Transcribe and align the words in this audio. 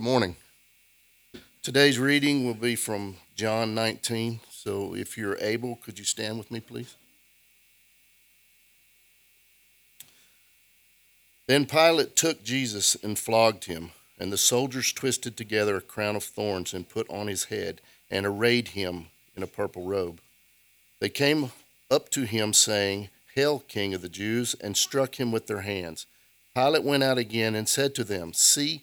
Good 0.00 0.06
morning. 0.06 0.36
Today's 1.62 1.98
reading 1.98 2.46
will 2.46 2.54
be 2.54 2.74
from 2.74 3.16
John 3.36 3.74
19. 3.74 4.40
So 4.50 4.96
if 4.96 5.18
you're 5.18 5.36
able, 5.42 5.76
could 5.76 5.98
you 5.98 6.06
stand 6.06 6.38
with 6.38 6.50
me, 6.50 6.60
please? 6.60 6.96
Then 11.46 11.66
Pilate 11.66 12.16
took 12.16 12.42
Jesus 12.42 12.96
and 13.02 13.18
flogged 13.18 13.66
him, 13.66 13.90
and 14.18 14.32
the 14.32 14.38
soldiers 14.38 14.90
twisted 14.90 15.36
together 15.36 15.76
a 15.76 15.82
crown 15.82 16.16
of 16.16 16.24
thorns 16.24 16.72
and 16.72 16.88
put 16.88 17.06
on 17.10 17.26
his 17.26 17.44
head 17.44 17.82
and 18.10 18.24
arrayed 18.24 18.68
him 18.68 19.08
in 19.36 19.42
a 19.42 19.46
purple 19.46 19.84
robe. 19.84 20.22
They 21.00 21.10
came 21.10 21.52
up 21.90 22.08
to 22.12 22.22
him, 22.22 22.54
saying, 22.54 23.10
Hail, 23.34 23.58
King 23.68 23.92
of 23.92 24.00
the 24.00 24.08
Jews, 24.08 24.56
and 24.62 24.78
struck 24.78 25.20
him 25.20 25.30
with 25.30 25.46
their 25.46 25.60
hands. 25.60 26.06
Pilate 26.54 26.84
went 26.84 27.02
out 27.02 27.18
again 27.18 27.54
and 27.54 27.68
said 27.68 27.94
to 27.96 28.02
them, 28.04 28.32
See, 28.32 28.82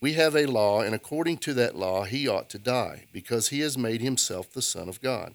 we 0.00 0.14
have 0.14 0.34
a 0.34 0.46
law, 0.46 0.80
and 0.80 0.94
according 0.94 1.38
to 1.38 1.54
that 1.54 1.76
law, 1.76 2.04
he 2.04 2.26
ought 2.26 2.48
to 2.50 2.58
die, 2.58 3.04
because 3.12 3.48
he 3.48 3.60
has 3.60 3.76
made 3.76 4.00
himself 4.00 4.52
the 4.52 4.62
Son 4.62 4.88
of 4.88 5.02
God. 5.02 5.34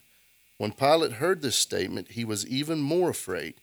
When 0.57 0.71
Pilate 0.71 1.13
heard 1.13 1.41
this 1.41 1.55
statement, 1.55 2.11
he 2.11 2.25
was 2.25 2.47
even 2.47 2.79
more 2.79 3.09
afraid. 3.09 3.55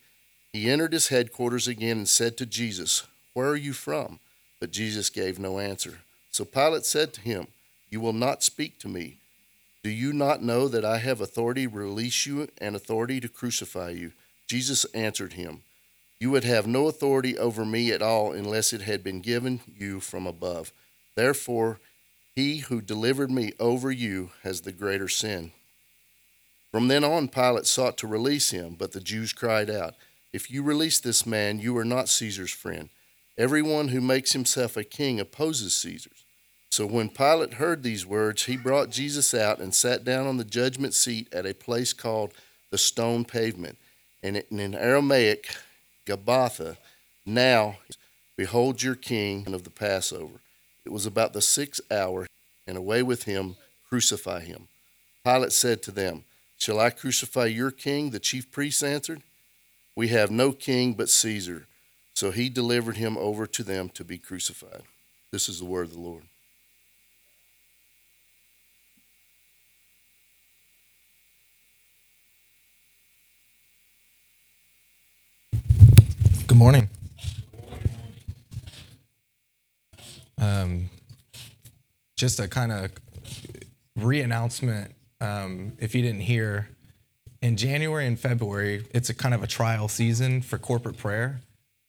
He 0.53 0.71
entered 0.71 0.93
his 0.93 1.09
headquarters 1.09 1.67
again 1.67 1.99
and 1.99 2.09
said 2.09 2.37
to 2.37 2.47
Jesus, 2.47 3.05
Where 3.33 3.49
are 3.49 3.57
you 3.57 3.73
from? 3.73 4.21
But 4.61 4.71
Jesus 4.71 5.11
gave 5.11 5.39
no 5.39 5.59
answer. 5.59 6.01
So 6.31 6.45
Pilate 6.45 6.85
said 6.85 7.13
to 7.15 7.21
him, 7.21 7.49
You 7.91 8.01
will 8.01 8.13
not 8.13 8.43
speak 8.43 8.79
to 8.81 8.89
me. 8.89 9.17
Do 9.83 9.91
you 9.91 10.13
not 10.13 10.43
know 10.43 10.69
that 10.69 10.85
I 10.85 10.99
have 10.99 11.21
authority 11.21 11.67
to 11.67 11.75
release 11.75 12.27
you 12.27 12.49
and 12.59 12.77
authority 12.77 13.19
to 13.21 13.29
crucify 13.29 13.91
you? 13.91 14.13
Jesus 14.47 14.85
answered 14.95 15.33
him, 15.33 15.63
You 16.21 16.31
would 16.31 16.45
have 16.45 16.67
no 16.67 16.87
authority 16.87 17.37
over 17.37 17.65
me 17.65 17.91
at 17.91 18.03
all 18.03 18.33
unless 18.33 18.73
it 18.73 18.83
had 18.83 19.03
been 19.03 19.21
given 19.21 19.61
you 19.77 19.99
from 19.99 20.27
above. 20.27 20.71
Therefore, 21.15 21.81
he 22.35 22.59
who 22.59 22.81
delivered 22.81 23.31
me 23.31 23.53
over 23.61 23.91
you 23.91 24.31
has 24.43 24.63
the 24.63 24.73
greater 24.73 25.09
sin. 25.09 25.53
From 26.71 26.89
then 26.89 27.05
on, 27.05 27.29
Pilate 27.29 27.67
sought 27.67 27.99
to 27.99 28.07
release 28.07 28.51
him, 28.51 28.77
but 28.79 28.93
the 28.93 29.01
Jews 29.01 29.33
cried 29.35 29.69
out, 29.69 29.95
If 30.33 30.51
you 30.51 30.63
release 30.63 30.99
this 30.99 31.27
man, 31.27 31.61
you 31.61 31.77
are 31.77 31.85
not 31.85 32.09
Caesar's 32.09 32.53
friend. 32.53 32.89
Everyone 33.37 33.89
who 33.89 34.01
makes 34.01 34.33
himself 34.33 34.77
a 34.77 34.85
king 34.85 35.21
opposes 35.21 35.75
Caesar's. 35.75 36.25
So 36.71 36.87
when 36.87 37.11
Pilate 37.11 37.55
heard 37.55 37.83
these 37.83 38.07
words, 38.07 38.45
he 38.45 38.57
brought 38.57 38.89
Jesus 38.89 39.35
out 39.35 39.59
and 39.59 39.75
sat 39.75 40.05
down 40.05 40.27
on 40.27 40.39
the 40.39 40.45
judgment 40.45 40.95
seat 40.95 41.29
at 41.33 41.45
a 41.45 41.53
place 41.53 41.93
called 41.93 42.33
the 42.71 42.79
stone 42.79 43.27
pavement, 43.27 43.77
and 44.23 44.43
in 44.51 44.75
Aramaic, 44.75 45.55
Gabbatha. 46.07 46.79
Now, 47.27 47.77
behold 48.37 48.83
your 48.83 48.95
king 48.95 49.53
of 49.53 49.65
the 49.65 49.71
Passover. 49.71 50.41
It 50.85 50.93
was 50.93 51.07
about 51.07 51.33
the 51.33 51.43
sixth 51.43 51.81
hour, 51.91 52.27
and 52.67 52.77
away 52.77 53.03
with 53.03 53.25
him, 53.25 53.57
crucify 53.89 54.41
him. 54.41 54.69
Pilate 55.25 55.53
said 55.53 55.83
to 55.83 55.91
them, 55.91 56.25
Shall 56.59 56.81
I 56.81 56.91
crucify 56.91 57.47
your 57.47 57.71
king? 57.71 58.11
The 58.11 58.19
chief 58.19 58.51
priests 58.51 58.83
answered, 58.83 59.23
We 59.95 60.09
have 60.09 60.31
no 60.31 60.53
king 60.53 60.95
but 60.95 61.09
Caesar. 61.09 61.67
So 62.15 62.31
he 62.31 62.49
delivered 62.49 62.97
him 62.97 63.17
over 63.17 63.47
to 63.47 63.63
them 63.63 63.89
to 63.91 64.05
be 64.05 64.19
crucified. 64.19 64.83
This 65.31 65.49
is 65.49 65.59
the 65.59 65.65
word 65.65 65.87
of 65.87 65.93
the 65.93 66.01
Lord. 66.01 66.25
Good 76.47 76.59
morning. 76.59 76.91
Um, 80.43 80.91
just 82.17 82.41
a 82.41 82.49
kind 82.49 82.73
of 82.73 82.91
re-announcement. 83.97 84.93
Um, 85.21 85.75
if 85.79 85.95
you 85.95 86.03
didn't 86.03 86.23
hear, 86.23 86.69
in 87.41 87.57
January 87.57 88.07
and 88.07 88.19
February, 88.19 88.85
it's 88.93 89.09
a 89.09 89.15
kind 89.15 89.35
of 89.35 89.43
a 89.43 89.47
trial 89.47 89.87
season 89.89 90.43
for 90.43 90.59
corporate 90.59 90.99
prayer. 90.99 91.41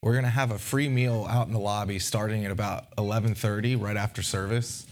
We're 0.04 0.14
gonna 0.14 0.30
have 0.30 0.52
a 0.52 0.60
free 0.60 0.90
meal 0.90 1.26
out 1.30 1.48
in 1.48 1.54
the 1.54 1.60
lobby 1.60 1.98
starting 1.98 2.46
at 2.46 2.52
about 2.52 2.96
11:30, 2.98 3.76
right 3.76 3.98
after 3.98 4.22
service, 4.22 4.86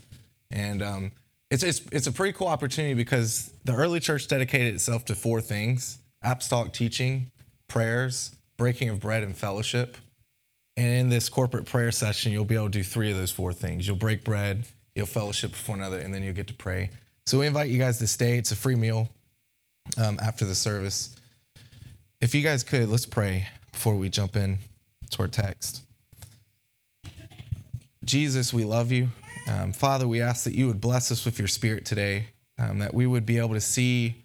and 0.50 0.82
um, 0.82 1.12
it's, 1.50 1.64
it's 1.64 1.82
it's 1.92 2.08
a 2.08 2.12
pretty 2.12 2.34
cool 2.34 2.48
opportunity 2.48 2.94
because 2.94 3.52
the 3.66 3.74
early 3.74 4.00
church 4.00 4.28
dedicated 4.28 4.74
itself 4.74 5.06
to 5.06 5.16
four 5.16 5.42
things: 5.42 6.00
apostolic 6.24 6.72
teaching, 6.72 7.30
prayers, 7.68 8.34
breaking 8.58 8.90
of 8.90 9.00
bread, 9.02 9.24
and 9.24 9.36
fellowship. 9.36 9.98
And 10.78 10.88
in 10.88 11.10
this 11.10 11.30
corporate 11.30 11.66
prayer 11.66 11.92
session, 11.92 12.32
you'll 12.32 12.46
be 12.46 12.56
able 12.56 12.66
to 12.66 12.72
do 12.72 12.84
three 12.84 13.12
of 13.12 13.18
those 13.18 13.32
four 13.32 13.54
things. 13.54 13.88
You'll 13.88 13.98
break 13.98 14.24
bread, 14.24 14.66
you'll 14.96 15.06
fellowship 15.06 15.52
with 15.52 15.68
one 15.68 15.80
another, 15.80 16.00
and 16.00 16.14
then 16.14 16.24
you'll 16.24 16.34
get 16.34 16.48
to 16.48 16.54
pray. 16.54 16.90
So 17.26 17.40
we 17.40 17.48
invite 17.48 17.70
you 17.70 17.78
guys 17.78 18.00
to 18.00 18.08
stay. 18.08 18.38
It's 18.38 18.52
a 18.52 18.56
free 18.56 18.76
meal 18.76 19.10
um, 19.98 20.20
after 20.22 20.46
the 20.46 20.56
service. 20.56 21.16
If 22.20 22.36
you 22.36 22.42
guys 22.42 22.64
could, 22.64 22.90
let's 22.90 23.06
pray 23.06 23.48
before 23.72 23.96
we 23.96 24.10
jump 24.10 24.36
in 24.36 24.60
to 25.12 25.22
our 25.22 25.28
text. 25.28 25.82
Jesus, 28.04 28.54
we 28.54 28.64
love 28.64 28.92
you. 28.92 29.10
Um, 29.48 29.74
Father, 29.74 30.08
we 30.08 30.22
ask 30.22 30.44
that 30.46 30.56
you 30.56 30.68
would 30.68 30.82
bless 30.82 31.12
us 31.12 31.26
with 31.26 31.38
your 31.38 31.48
spirit 31.48 31.86
today, 31.86 32.28
um, 32.58 32.80
that 32.80 32.94
we 32.94 33.06
would 33.06 33.26
be 33.26 33.38
able 33.38 33.54
to 33.54 33.62
see 33.62 34.16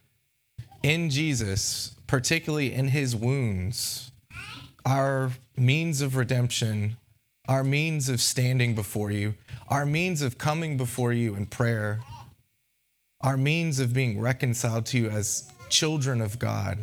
in 0.83 1.11
Jesus, 1.11 1.97
particularly 2.07 2.73
in 2.73 2.89
his 2.89 3.17
wounds, 3.17 4.13
our 4.87 5.33
means 5.57 6.01
of 6.01 6.15
redemption, 6.17 6.97
our 7.49 7.65
means 7.65 8.09
of 8.09 8.21
standing 8.21 8.75
before 8.75 9.11
you, 9.11 9.35
our 9.69 9.85
means 9.85 10.23
of 10.23 10.39
coming 10.39 10.77
before 10.77 11.13
you 11.13 11.35
in 11.35 11.45
prayer, 11.45 12.01
our 13.21 13.37
means 13.37 13.81
of 13.81 13.93
being 13.93 14.21
reconciled 14.21 14.87
to 14.87 14.97
you 14.99 15.11
as 15.11 15.51
children 15.69 16.21
of 16.21 16.39
God. 16.39 16.79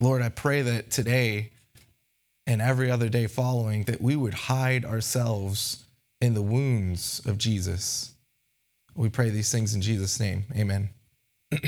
Lord, 0.00 0.22
I 0.22 0.28
pray 0.28 0.62
that 0.62 0.90
today 0.90 1.50
and 2.48 2.60
every 2.60 2.90
other 2.90 3.08
day 3.08 3.28
following 3.28 3.84
that 3.84 4.00
we 4.00 4.16
would 4.16 4.34
hide 4.34 4.84
ourselves 4.84 5.84
in 6.20 6.34
the 6.34 6.42
wounds 6.42 7.22
of 7.24 7.38
Jesus. 7.38 8.14
We 8.96 9.08
pray 9.08 9.30
these 9.30 9.52
things 9.52 9.74
in 9.74 9.80
Jesus' 9.80 10.18
name. 10.18 10.44
Amen. 10.56 10.90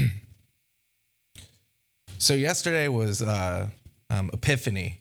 so 2.19 2.35
yesterday 2.35 2.89
was 2.89 3.23
uh, 3.23 3.69
um, 4.11 4.31
Epiphany. 4.33 5.01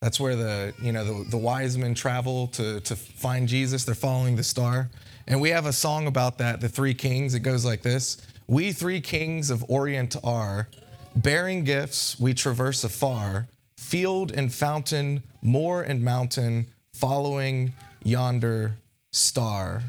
That's 0.00 0.20
where 0.20 0.36
the 0.36 0.74
you 0.80 0.92
know 0.92 1.04
the, 1.04 1.30
the 1.30 1.36
wise 1.36 1.76
men 1.76 1.94
travel 1.94 2.46
to 2.48 2.80
to 2.80 2.94
find 2.94 3.48
Jesus. 3.48 3.84
They're 3.84 3.94
following 3.94 4.36
the 4.36 4.44
star, 4.44 4.90
and 5.26 5.40
we 5.40 5.50
have 5.50 5.66
a 5.66 5.72
song 5.72 6.06
about 6.06 6.38
that. 6.38 6.60
The 6.60 6.68
three 6.68 6.94
kings. 6.94 7.34
It 7.34 7.40
goes 7.40 7.64
like 7.64 7.82
this: 7.82 8.16
We 8.46 8.72
three 8.72 9.00
kings 9.00 9.50
of 9.50 9.64
Orient 9.68 10.16
are, 10.22 10.68
bearing 11.16 11.64
gifts 11.64 12.18
we 12.20 12.32
traverse 12.32 12.84
afar, 12.84 13.48
field 13.76 14.30
and 14.30 14.54
fountain, 14.54 15.24
moor 15.42 15.82
and 15.82 16.04
mountain, 16.04 16.68
following 16.92 17.72
yonder 18.04 18.76
star. 19.10 19.82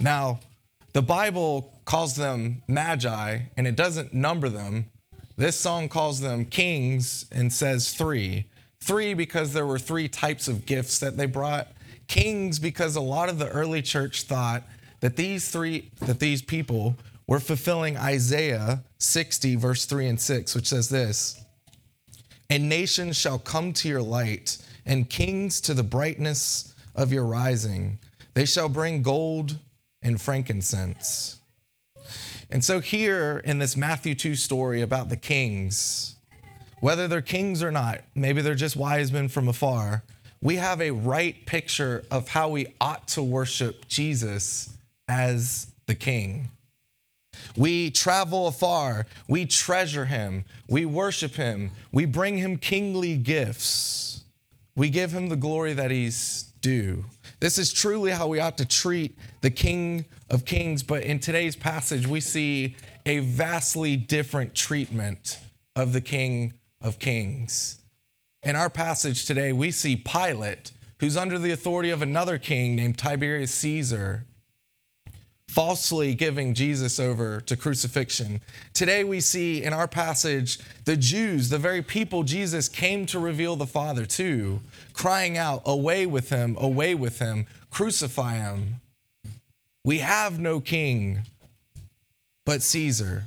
Now, 0.00 0.38
the 0.92 1.02
Bible 1.02 1.72
calls 1.84 2.14
them 2.14 2.62
magi, 2.68 3.40
and 3.56 3.66
it 3.66 3.74
doesn't 3.74 4.14
number 4.14 4.48
them. 4.48 4.90
This 5.38 5.54
song 5.54 5.88
calls 5.88 6.20
them 6.20 6.46
kings 6.46 7.26
and 7.30 7.52
says 7.52 7.94
three. 7.94 8.46
Three 8.80 9.14
because 9.14 9.52
there 9.52 9.66
were 9.66 9.78
three 9.78 10.08
types 10.08 10.48
of 10.48 10.66
gifts 10.66 10.98
that 10.98 11.16
they 11.16 11.26
brought. 11.26 11.68
Kings 12.08 12.58
because 12.58 12.96
a 12.96 13.00
lot 13.00 13.28
of 13.28 13.38
the 13.38 13.48
early 13.48 13.80
church 13.80 14.22
thought 14.22 14.64
that 14.98 15.14
these 15.14 15.48
three 15.48 15.92
that 16.00 16.18
these 16.18 16.42
people 16.42 16.96
were 17.28 17.38
fulfilling 17.38 17.96
Isaiah 17.96 18.82
60 18.98 19.54
verse 19.54 19.84
3 19.84 20.08
and 20.08 20.20
6 20.20 20.56
which 20.56 20.66
says 20.66 20.88
this 20.88 21.40
And 22.50 22.68
nations 22.68 23.16
shall 23.16 23.38
come 23.38 23.72
to 23.74 23.88
your 23.88 24.02
light 24.02 24.58
and 24.84 25.08
kings 25.08 25.60
to 25.60 25.74
the 25.74 25.84
brightness 25.84 26.74
of 26.96 27.12
your 27.12 27.24
rising 27.24 28.00
they 28.34 28.46
shall 28.46 28.68
bring 28.68 29.02
gold 29.02 29.58
and 30.02 30.20
frankincense 30.20 31.37
and 32.50 32.64
so, 32.64 32.80
here 32.80 33.42
in 33.44 33.58
this 33.58 33.76
Matthew 33.76 34.14
2 34.14 34.34
story 34.34 34.80
about 34.80 35.10
the 35.10 35.16
kings, 35.16 36.16
whether 36.80 37.06
they're 37.06 37.20
kings 37.20 37.62
or 37.62 37.70
not, 37.70 38.00
maybe 38.14 38.40
they're 38.40 38.54
just 38.54 38.76
wise 38.76 39.12
men 39.12 39.28
from 39.28 39.48
afar, 39.48 40.02
we 40.40 40.56
have 40.56 40.80
a 40.80 40.92
right 40.92 41.44
picture 41.46 42.04
of 42.10 42.28
how 42.28 42.48
we 42.48 42.74
ought 42.80 43.08
to 43.08 43.22
worship 43.22 43.86
Jesus 43.88 44.70
as 45.08 45.66
the 45.86 45.94
king. 45.94 46.48
We 47.56 47.90
travel 47.90 48.46
afar. 48.46 49.06
We 49.28 49.46
treasure 49.46 50.06
him. 50.06 50.44
We 50.68 50.86
worship 50.86 51.34
him. 51.34 51.72
We 51.92 52.04
bring 52.04 52.38
him 52.38 52.56
kingly 52.56 53.16
gifts. 53.16 54.22
We 54.76 54.90
give 54.90 55.12
him 55.12 55.28
the 55.28 55.36
glory 55.36 55.72
that 55.74 55.90
he's 55.90 56.47
due. 56.60 57.04
This 57.40 57.58
is 57.58 57.72
truly 57.72 58.10
how 58.10 58.26
we 58.26 58.40
ought 58.40 58.58
to 58.58 58.66
treat 58.66 59.16
the 59.40 59.50
King 59.50 60.04
of 60.30 60.44
Kings. 60.44 60.82
But 60.82 61.02
in 61.02 61.18
today's 61.18 61.56
passage, 61.56 62.06
we 62.06 62.20
see 62.20 62.76
a 63.06 63.20
vastly 63.20 63.96
different 63.96 64.54
treatment 64.54 65.38
of 65.76 65.92
the 65.92 66.00
King 66.00 66.54
of 66.80 66.98
Kings. 66.98 67.78
In 68.42 68.56
our 68.56 68.70
passage 68.70 69.24
today, 69.26 69.52
we 69.52 69.70
see 69.70 69.96
Pilate, 69.96 70.72
who's 71.00 71.16
under 71.16 71.38
the 71.38 71.50
authority 71.50 71.90
of 71.90 72.02
another 72.02 72.38
king 72.38 72.76
named 72.76 72.98
Tiberius 72.98 73.52
Caesar, 73.54 74.26
falsely 75.48 76.14
giving 76.14 76.54
Jesus 76.54 77.00
over 77.00 77.40
to 77.40 77.56
crucifixion. 77.56 78.40
Today, 78.74 79.02
we 79.02 79.18
see 79.20 79.64
in 79.64 79.72
our 79.72 79.88
passage 79.88 80.58
the 80.84 80.96
Jews, 80.96 81.48
the 81.48 81.58
very 81.58 81.82
people 81.82 82.22
Jesus 82.22 82.68
came 82.68 83.06
to 83.06 83.18
reveal 83.18 83.56
the 83.56 83.66
Father 83.66 84.04
to, 84.06 84.60
crying 84.92 85.36
out, 85.36 85.62
Away 85.64 86.06
with 86.06 86.28
him, 86.28 86.56
away 86.60 86.94
with 86.94 87.18
him, 87.18 87.46
crucify 87.70 88.36
him. 88.36 88.76
We 89.84 89.98
have 89.98 90.38
no 90.38 90.60
king 90.60 91.22
but 92.44 92.62
Caesar. 92.62 93.24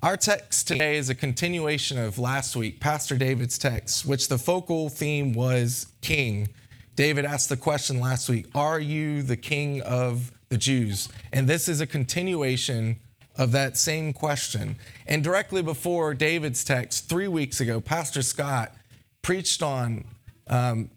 Our 0.00 0.16
text 0.16 0.68
today 0.68 0.96
is 0.96 1.10
a 1.10 1.14
continuation 1.14 1.98
of 1.98 2.20
last 2.20 2.54
week, 2.54 2.78
Pastor 2.78 3.16
David's 3.16 3.58
text, 3.58 4.06
which 4.06 4.28
the 4.28 4.38
focal 4.38 4.88
theme 4.88 5.32
was 5.32 5.88
king. 6.02 6.50
David 6.94 7.24
asked 7.24 7.48
the 7.48 7.56
question 7.56 7.98
last 7.98 8.28
week 8.28 8.46
Are 8.54 8.78
you 8.78 9.22
the 9.22 9.36
king 9.36 9.82
of 9.82 10.30
the 10.48 10.58
Jews? 10.58 11.08
And 11.32 11.48
this 11.48 11.68
is 11.68 11.80
a 11.80 11.86
continuation 11.86 13.00
of 13.36 13.52
that 13.52 13.76
same 13.76 14.12
question. 14.12 14.76
And 15.06 15.22
directly 15.22 15.62
before 15.62 16.12
David's 16.14 16.64
text, 16.64 17.08
three 17.08 17.28
weeks 17.28 17.60
ago, 17.60 17.80
Pastor 17.80 18.22
Scott 18.22 18.74
preached 19.22 19.62
on 19.62 20.04
um, 20.48 20.90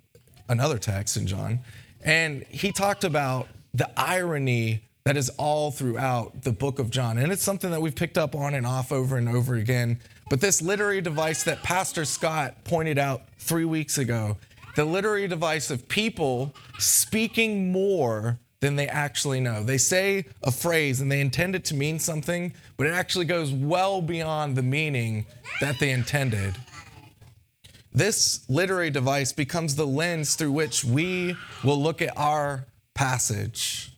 another 0.50 0.78
text 0.78 1.18
in 1.18 1.28
John, 1.28 1.60
and 2.04 2.44
he 2.50 2.72
talked 2.72 3.04
about 3.04 3.48
the 3.74 3.90
irony 3.96 4.82
that 5.04 5.18
is 5.18 5.30
all 5.38 5.72
throughout 5.72 6.44
the 6.44 6.52
book 6.52 6.80
of 6.80 6.90
John. 6.90 7.18
And 7.18 7.32
it's 7.32 7.44
something 7.44 7.72
that 7.72 7.82
we've 7.82 7.96
picked 7.96 8.18
up 8.18 8.36
on 8.36 8.54
and 8.54 8.66
off 8.68 8.92
over 8.92 9.18
and 9.18 9.28
over 9.28 9.56
again. 9.56 10.00
But 10.30 10.42
this 10.42 10.62
literary 10.62 11.02
device 11.02 11.44
that 11.44 11.64
Pastor 11.64 12.06
Scott 12.06 12.64
pointed 12.64 12.98
out 12.98 13.24
three 13.40 13.66
weeks 13.66 13.98
ago, 13.98 14.38
the 14.76 14.86
literary 14.86 15.28
device 15.28 15.72
of 15.72 15.88
people 15.88 16.54
speaking 16.78 17.72
more 17.72 18.40
than 18.62 18.76
they 18.76 18.88
actually 18.88 19.40
know. 19.40 19.64
They 19.64 19.80
say 19.80 20.26
a 20.44 20.52
phrase 20.52 21.02
and 21.02 21.12
they 21.12 21.20
intend 21.20 21.56
it 21.56 21.66
to 21.66 21.76
mean 21.76 22.00
something, 22.00 22.54
but 22.78 22.88
it 22.88 22.94
actually 22.94 23.26
goes 23.26 23.52
well 23.52 24.02
beyond 24.02 24.56
the 24.56 24.64
meaning 24.64 25.26
that 25.60 25.80
they 25.80 25.90
intended. 25.90 26.56
This 27.92 28.46
literary 28.48 28.92
device 28.92 29.34
becomes 29.34 29.76
the 29.76 29.88
lens 29.88 30.36
through 30.36 30.52
which 30.52 30.86
we 30.86 31.36
will 31.64 31.82
look 31.82 32.02
at 32.02 32.16
our 32.16 32.68
passage. 32.94 33.92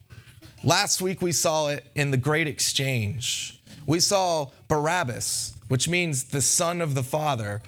Last 0.63 1.01
week 1.01 1.21
we 1.21 1.33
saw 1.33 1.67
it 1.67 1.85
in 1.93 2.11
the 2.11 2.17
Great 2.17 2.47
Exchange. 2.47 3.61
We 3.85 3.99
saw 3.99 4.47
Barabbas, 4.69 5.55
which 5.67 5.89
means 5.89 6.23
the 6.23 6.41
son 6.41 6.79
of 6.79 6.95
the 6.95 7.03
Father, 7.03 7.61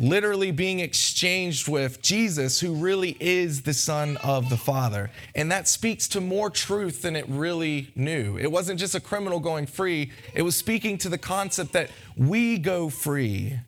literally 0.00 0.50
being 0.50 0.80
exchanged 0.80 1.68
with 1.68 2.00
Jesus, 2.00 2.58
who 2.58 2.74
really 2.74 3.16
is 3.20 3.62
the 3.62 3.74
son 3.74 4.16
of 4.24 4.48
the 4.48 4.56
Father. 4.56 5.10
And 5.34 5.52
that 5.52 5.68
speaks 5.68 6.08
to 6.08 6.22
more 6.22 6.48
truth 6.48 7.02
than 7.02 7.14
it 7.14 7.26
really 7.28 7.92
knew. 7.94 8.38
It 8.38 8.50
wasn't 8.50 8.80
just 8.80 8.94
a 8.94 9.00
criminal 9.00 9.38
going 9.38 9.66
free, 9.66 10.10
it 10.34 10.42
was 10.42 10.56
speaking 10.56 10.96
to 10.98 11.10
the 11.10 11.18
concept 11.18 11.74
that 11.74 11.90
we 12.16 12.58
go 12.58 12.88
free 12.88 13.58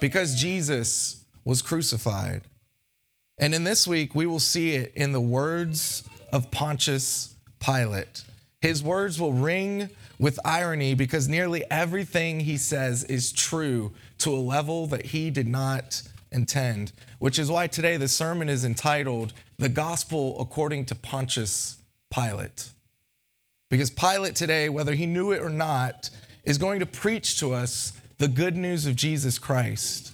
because 0.00 0.40
Jesus 0.40 1.24
was 1.44 1.62
crucified. 1.62 2.42
And 3.38 3.54
in 3.54 3.64
this 3.64 3.88
week, 3.88 4.14
we 4.14 4.26
will 4.26 4.38
see 4.38 4.72
it 4.72 4.92
in 4.94 5.12
the 5.12 5.20
words 5.20 6.04
of 6.30 6.50
Pontius 6.50 7.34
Pilate. 7.58 8.24
His 8.60 8.82
words 8.82 9.18
will 9.18 9.32
ring 9.32 9.88
with 10.18 10.38
irony 10.44 10.92
because 10.92 11.26
nearly 11.26 11.64
everything 11.70 12.40
he 12.40 12.58
says 12.58 13.04
is 13.04 13.32
true 13.32 13.92
to 14.20 14.34
a 14.34 14.38
level 14.38 14.86
that 14.88 15.06
he 15.06 15.30
did 15.30 15.48
not 15.48 16.02
intend, 16.32 16.92
which 17.18 17.38
is 17.38 17.50
why 17.50 17.66
today 17.66 17.96
the 17.96 18.08
sermon 18.08 18.48
is 18.48 18.64
entitled 18.64 19.32
The 19.58 19.68
Gospel 19.68 20.40
According 20.40 20.86
to 20.86 20.94
Pontius 20.94 21.78
Pilate. 22.10 22.70
Because 23.68 23.90
Pilate 23.90 24.34
today, 24.34 24.68
whether 24.68 24.94
he 24.94 25.06
knew 25.06 25.32
it 25.32 25.42
or 25.42 25.50
not, 25.50 26.10
is 26.44 26.58
going 26.58 26.80
to 26.80 26.86
preach 26.86 27.38
to 27.40 27.52
us 27.52 27.92
the 28.18 28.28
good 28.28 28.56
news 28.56 28.86
of 28.86 28.96
Jesus 28.96 29.38
Christ. 29.38 30.12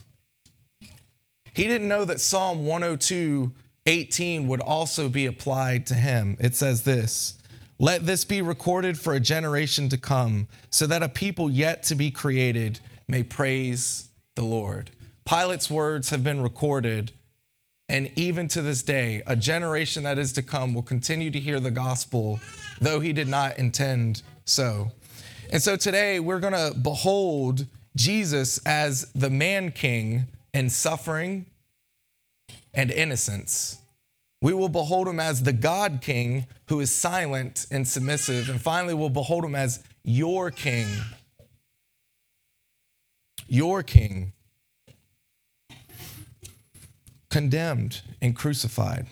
He 1.54 1.64
didn't 1.64 1.88
know 1.88 2.04
that 2.04 2.20
Psalm 2.20 2.66
102 2.66 3.52
18 3.88 4.48
would 4.48 4.60
also 4.60 5.08
be 5.08 5.26
applied 5.26 5.86
to 5.86 5.94
him. 5.94 6.36
It 6.40 6.54
says 6.54 6.82
this 6.82 7.38
Let 7.78 8.04
this 8.04 8.24
be 8.24 8.42
recorded 8.42 8.98
for 8.98 9.14
a 9.14 9.20
generation 9.20 9.88
to 9.88 9.96
come, 9.96 10.48
so 10.70 10.86
that 10.86 11.02
a 11.02 11.08
people 11.08 11.50
yet 11.50 11.82
to 11.84 11.94
be 11.94 12.10
created 12.10 12.80
may 13.08 13.22
praise 13.22 14.08
the 14.34 14.44
Lord. 14.44 14.90
Pilate's 15.24 15.70
words 15.70 16.10
have 16.10 16.22
been 16.22 16.40
recorded, 16.40 17.12
and 17.88 18.10
even 18.16 18.48
to 18.48 18.62
this 18.62 18.82
day, 18.82 19.22
a 19.26 19.36
generation 19.36 20.04
that 20.04 20.18
is 20.18 20.32
to 20.34 20.42
come 20.42 20.74
will 20.74 20.82
continue 20.82 21.30
to 21.30 21.40
hear 21.40 21.60
the 21.60 21.70
gospel, 21.70 22.40
though 22.80 23.00
he 23.00 23.12
did 23.12 23.28
not 23.28 23.58
intend 23.58 24.22
so. 24.44 24.90
And 25.50 25.62
so 25.62 25.76
today, 25.76 26.20
we're 26.20 26.40
going 26.40 26.52
to 26.52 26.76
behold 26.78 27.66
Jesus 27.96 28.58
as 28.66 29.10
the 29.14 29.30
man 29.30 29.70
king 29.70 30.26
in 30.52 30.70
suffering 30.70 31.46
and 32.74 32.90
innocence. 32.90 33.78
We 34.42 34.52
will 34.52 34.68
behold 34.68 35.08
him 35.08 35.18
as 35.18 35.42
the 35.42 35.52
God 35.52 36.00
King 36.02 36.46
who 36.68 36.80
is 36.80 36.94
silent 36.94 37.66
and 37.70 37.88
submissive. 37.88 38.48
And 38.48 38.60
finally, 38.60 38.94
we'll 38.94 39.08
behold 39.08 39.44
him 39.44 39.54
as 39.54 39.82
your 40.04 40.50
King. 40.50 40.86
Your 43.48 43.82
King. 43.82 44.32
Condemned 47.30 48.02
and 48.22 48.34
crucified. 48.34 49.06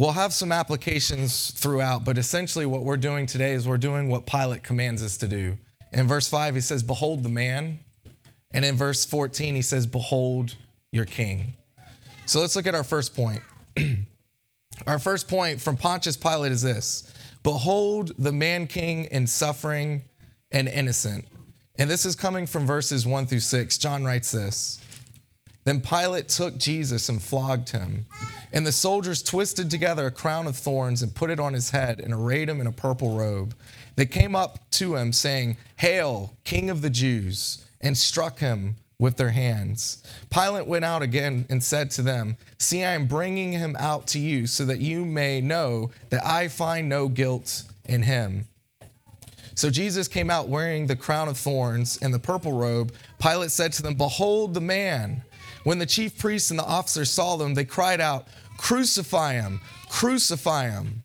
We'll 0.00 0.12
have 0.12 0.32
some 0.32 0.50
applications 0.50 1.50
throughout, 1.50 2.04
but 2.04 2.16
essentially, 2.16 2.64
what 2.64 2.84
we're 2.84 2.96
doing 2.96 3.26
today 3.26 3.52
is 3.52 3.68
we're 3.68 3.76
doing 3.76 4.08
what 4.08 4.24
Pilate 4.24 4.62
commands 4.62 5.02
us 5.02 5.18
to 5.18 5.28
do. 5.28 5.58
In 5.92 6.08
verse 6.08 6.26
5, 6.26 6.54
he 6.54 6.60
says, 6.62 6.82
Behold 6.82 7.22
the 7.22 7.28
man. 7.28 7.80
And 8.52 8.64
in 8.64 8.76
verse 8.76 9.04
14, 9.04 9.54
he 9.54 9.62
says, 9.62 9.86
Behold 9.86 10.56
your 10.90 11.04
king. 11.04 11.54
So 12.24 12.40
let's 12.40 12.56
look 12.56 12.66
at 12.66 12.74
our 12.74 12.84
first 12.84 13.14
point. 13.14 13.42
our 14.86 14.98
first 14.98 15.28
point 15.28 15.60
from 15.60 15.76
Pontius 15.76 16.16
Pilate 16.16 16.52
is 16.52 16.62
this 16.62 17.12
Behold 17.42 18.12
the 18.18 18.32
man 18.32 18.66
king 18.66 19.04
in 19.06 19.26
suffering 19.26 20.02
and 20.50 20.68
innocent. 20.68 21.26
And 21.80 21.90
this 21.90 22.04
is 22.04 22.14
coming 22.14 22.46
from 22.46 22.66
verses 22.66 23.06
1 23.06 23.26
through 23.26 23.40
6. 23.40 23.78
John 23.78 24.04
writes 24.04 24.32
this 24.32 24.78
Then 25.64 25.80
Pilate 25.80 26.28
took 26.28 26.58
Jesus 26.58 27.08
and 27.08 27.22
flogged 27.22 27.70
him. 27.70 28.04
And 28.52 28.66
the 28.66 28.72
soldiers 28.72 29.22
twisted 29.22 29.70
together 29.70 30.06
a 30.06 30.10
crown 30.10 30.46
of 30.46 30.56
thorns 30.56 31.00
and 31.00 31.14
put 31.14 31.30
it 31.30 31.40
on 31.40 31.54
his 31.54 31.70
head 31.70 31.98
and 31.98 32.12
arrayed 32.12 32.50
him 32.50 32.60
in 32.60 32.66
a 32.66 32.72
purple 32.72 33.16
robe. 33.16 33.54
They 33.96 34.04
came 34.04 34.36
up 34.36 34.70
to 34.72 34.96
him, 34.96 35.14
saying, 35.14 35.56
Hail, 35.76 36.36
King 36.44 36.68
of 36.68 36.82
the 36.82 36.90
Jews, 36.90 37.64
and 37.80 37.96
struck 37.96 38.40
him 38.40 38.76
with 38.98 39.16
their 39.16 39.30
hands. 39.30 40.02
Pilate 40.28 40.66
went 40.66 40.84
out 40.84 41.00
again 41.00 41.46
and 41.48 41.64
said 41.64 41.90
to 41.92 42.02
them, 42.02 42.36
See, 42.58 42.84
I 42.84 42.92
am 42.92 43.06
bringing 43.06 43.52
him 43.52 43.74
out 43.78 44.06
to 44.08 44.18
you 44.18 44.46
so 44.46 44.66
that 44.66 44.80
you 44.80 45.06
may 45.06 45.40
know 45.40 45.92
that 46.10 46.26
I 46.26 46.48
find 46.48 46.90
no 46.90 47.08
guilt 47.08 47.62
in 47.86 48.02
him. 48.02 48.48
So 49.60 49.68
Jesus 49.68 50.08
came 50.08 50.30
out 50.30 50.48
wearing 50.48 50.86
the 50.86 50.96
crown 50.96 51.28
of 51.28 51.36
thorns 51.36 51.98
and 52.00 52.14
the 52.14 52.18
purple 52.18 52.52
robe. 52.52 52.94
Pilate 53.18 53.50
said 53.50 53.74
to 53.74 53.82
them, 53.82 53.92
Behold 53.92 54.54
the 54.54 54.60
man. 54.62 55.22
When 55.64 55.78
the 55.78 55.84
chief 55.84 56.16
priests 56.16 56.48
and 56.50 56.58
the 56.58 56.64
officers 56.64 57.10
saw 57.10 57.36
them, 57.36 57.52
they 57.52 57.66
cried 57.66 58.00
out, 58.00 58.26
Crucify 58.56 59.34
him! 59.34 59.60
Crucify 59.90 60.70
him! 60.70 61.04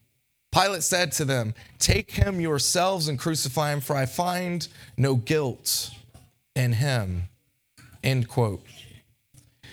Pilate 0.54 0.84
said 0.84 1.12
to 1.12 1.26
them, 1.26 1.54
Take 1.80 2.12
him 2.12 2.40
yourselves 2.40 3.10
and 3.10 3.20
crucify 3.20 3.74
him, 3.74 3.82
for 3.82 3.94
I 3.94 4.06
find 4.06 4.66
no 4.96 5.16
guilt 5.16 5.92
in 6.56 6.72
him. 6.72 7.24
End 8.06 8.30
quote. 8.30 8.64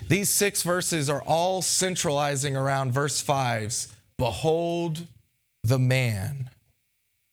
These 0.08 0.28
six 0.28 0.64
verses 0.64 1.08
are 1.08 1.22
all 1.22 1.62
centralizing 1.62 2.56
around 2.56 2.90
verse 2.90 3.22
5's 3.22 3.94
Behold 4.18 5.06
the 5.62 5.78
man. 5.78 6.50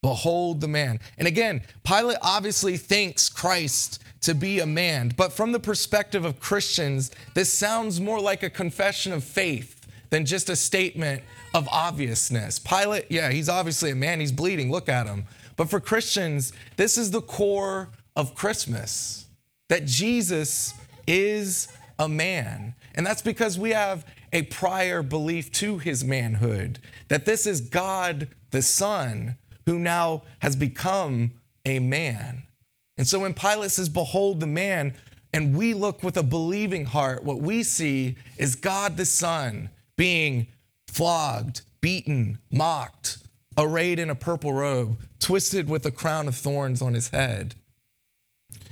Behold 0.01 0.61
the 0.61 0.67
man. 0.67 0.99
And 1.17 1.27
again, 1.27 1.61
Pilate 1.83 2.17
obviously 2.21 2.77
thinks 2.77 3.27
Christ 3.29 4.01
to 4.21 4.33
be 4.33 4.59
a 4.59 4.65
man, 4.65 5.13
but 5.15 5.31
from 5.31 5.51
the 5.51 5.59
perspective 5.59 6.25
of 6.25 6.39
Christians, 6.39 7.11
this 7.35 7.51
sounds 7.51 8.01
more 8.01 8.19
like 8.19 8.43
a 8.43 8.49
confession 8.49 9.13
of 9.13 9.23
faith 9.23 9.87
than 10.09 10.25
just 10.25 10.49
a 10.49 10.55
statement 10.55 11.23
of 11.53 11.67
obviousness. 11.69 12.59
Pilate, 12.59 13.05
yeah, 13.09 13.31
he's 13.31 13.49
obviously 13.49 13.91
a 13.91 13.95
man, 13.95 14.19
he's 14.19 14.31
bleeding, 14.31 14.71
look 14.71 14.89
at 14.89 15.07
him. 15.07 15.25
But 15.55 15.69
for 15.69 15.79
Christians, 15.79 16.53
this 16.77 16.97
is 16.97 17.11
the 17.11 17.21
core 17.21 17.89
of 18.15 18.35
Christmas 18.35 19.25
that 19.69 19.85
Jesus 19.85 20.73
is 21.07 21.67
a 21.97 22.09
man. 22.09 22.75
And 22.95 23.05
that's 23.05 23.21
because 23.21 23.59
we 23.59 23.71
have 23.71 24.05
a 24.33 24.43
prior 24.43 25.01
belief 25.03 25.51
to 25.53 25.77
his 25.77 26.03
manhood, 26.03 26.79
that 27.07 27.25
this 27.25 27.45
is 27.45 27.61
God 27.61 28.29
the 28.51 28.61
Son 28.61 29.37
who 29.69 29.77
now 29.77 30.23
has 30.39 30.55
become 30.55 31.31
a 31.63 31.77
man. 31.77 32.41
And 32.97 33.07
so 33.07 33.19
when 33.19 33.35
Pilate 33.35 33.69
says, 33.69 33.87
Behold 33.87 34.39
the 34.39 34.47
man, 34.47 34.95
and 35.31 35.55
we 35.55 35.75
look 35.75 36.01
with 36.01 36.17
a 36.17 36.23
believing 36.23 36.85
heart, 36.85 37.23
what 37.23 37.37
we 37.37 37.61
see 37.61 38.15
is 38.35 38.55
God 38.55 38.97
the 38.97 39.05
Son 39.05 39.69
being 39.95 40.47
flogged, 40.87 41.61
beaten, 41.81 42.39
mocked, 42.51 43.19
arrayed 43.59 43.99
in 43.99 44.09
a 44.09 44.15
purple 44.15 44.53
robe, 44.53 44.97
twisted 45.19 45.69
with 45.69 45.85
a 45.85 45.91
crown 45.91 46.27
of 46.27 46.35
thorns 46.35 46.81
on 46.81 46.95
his 46.95 47.09
head. 47.09 47.53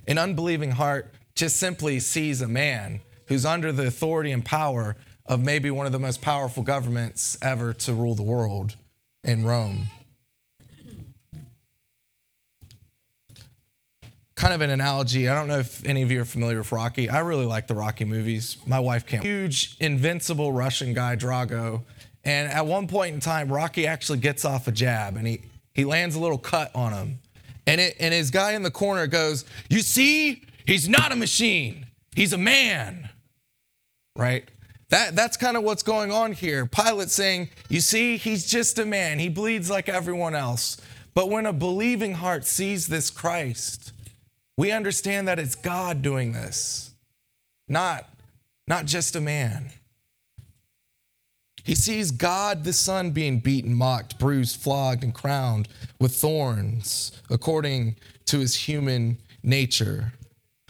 An 0.07 0.17
unbelieving 0.17 0.71
heart 0.71 1.13
just 1.35 1.57
simply 1.57 1.99
sees 1.99 2.41
a 2.41 2.47
man 2.47 3.01
who's 3.27 3.45
under 3.45 3.71
the 3.71 3.85
authority 3.85 4.31
and 4.31 4.43
power 4.43 4.95
of 5.27 5.43
maybe 5.43 5.69
one 5.69 5.85
of 5.85 5.91
the 5.91 5.99
most 5.99 6.23
powerful 6.23 6.63
governments 6.63 7.37
ever 7.43 7.71
to 7.71 7.93
rule 7.93 8.15
the 8.15 8.23
world 8.23 8.75
in 9.23 9.45
Rome. 9.45 9.89
Kind 14.37 14.53
of 14.53 14.61
an 14.61 14.69
analogy. 14.69 15.27
I 15.27 15.33
don't 15.33 15.47
know 15.47 15.57
if 15.57 15.83
any 15.83 16.03
of 16.03 16.11
you 16.11 16.21
are 16.21 16.25
familiar 16.25 16.59
with 16.59 16.71
Rocky. 16.71 17.09
I 17.09 17.19
really 17.21 17.47
like 17.47 17.65
the 17.65 17.73
Rocky 17.73 18.05
movies. 18.05 18.57
My 18.67 18.79
wife 18.79 19.07
can't. 19.07 19.23
Huge, 19.23 19.75
invincible 19.79 20.53
Russian 20.53 20.93
guy, 20.93 21.15
Drago. 21.15 21.81
And 22.23 22.47
at 22.51 22.67
one 22.67 22.87
point 22.87 23.15
in 23.15 23.19
time, 23.19 23.51
Rocky 23.51 23.87
actually 23.87 24.19
gets 24.19 24.45
off 24.45 24.67
a 24.67 24.71
jab 24.71 25.17
and 25.17 25.25
he, 25.25 25.41
he 25.73 25.85
lands 25.85 26.15
a 26.15 26.19
little 26.19 26.37
cut 26.37 26.69
on 26.75 26.93
him. 26.93 27.19
And, 27.65 27.81
it, 27.81 27.95
and 27.99 28.13
his 28.13 28.29
guy 28.29 28.51
in 28.51 28.61
the 28.61 28.69
corner 28.69 29.07
goes, 29.07 29.43
You 29.71 29.79
see, 29.79 30.43
he's 30.67 30.87
not 30.87 31.11
a 31.11 31.15
machine, 31.15 31.87
he's 32.15 32.31
a 32.31 32.37
man. 32.37 33.09
Right? 34.15 34.47
That, 34.89 35.15
that's 35.15 35.35
kind 35.35 35.57
of 35.57 35.63
what's 35.63 35.81
going 35.83 36.11
on 36.11 36.31
here. 36.33 36.67
Pilate 36.67 37.09
saying, 37.09 37.49
You 37.69 37.81
see, 37.81 38.17
he's 38.17 38.45
just 38.45 38.77
a 38.77 38.85
man. 38.85 39.17
He 39.17 39.29
bleeds 39.29 39.71
like 39.71 39.89
everyone 39.89 40.35
else. 40.35 40.77
But 41.15 41.31
when 41.31 41.47
a 41.47 41.53
believing 41.53 42.13
heart 42.13 42.45
sees 42.45 42.85
this 42.85 43.09
Christ, 43.09 43.93
we 44.57 44.71
understand 44.71 45.27
that 45.27 45.39
it's 45.39 45.55
God 45.55 46.01
doing 46.01 46.33
this, 46.33 46.91
not, 47.67 48.09
not 48.67 48.85
just 48.85 49.15
a 49.15 49.21
man. 49.21 49.69
He 51.63 51.75
sees 51.75 52.11
God 52.11 52.63
the 52.63 52.73
Son 52.73 53.11
being 53.11 53.39
beaten, 53.39 53.75
mocked, 53.75 54.17
bruised, 54.17 54.59
flogged, 54.59 55.03
and 55.03 55.13
crowned 55.13 55.67
with 55.99 56.15
thorns 56.15 57.11
according 57.29 57.97
to 58.25 58.39
his 58.39 58.55
human 58.55 59.17
nature. 59.43 60.13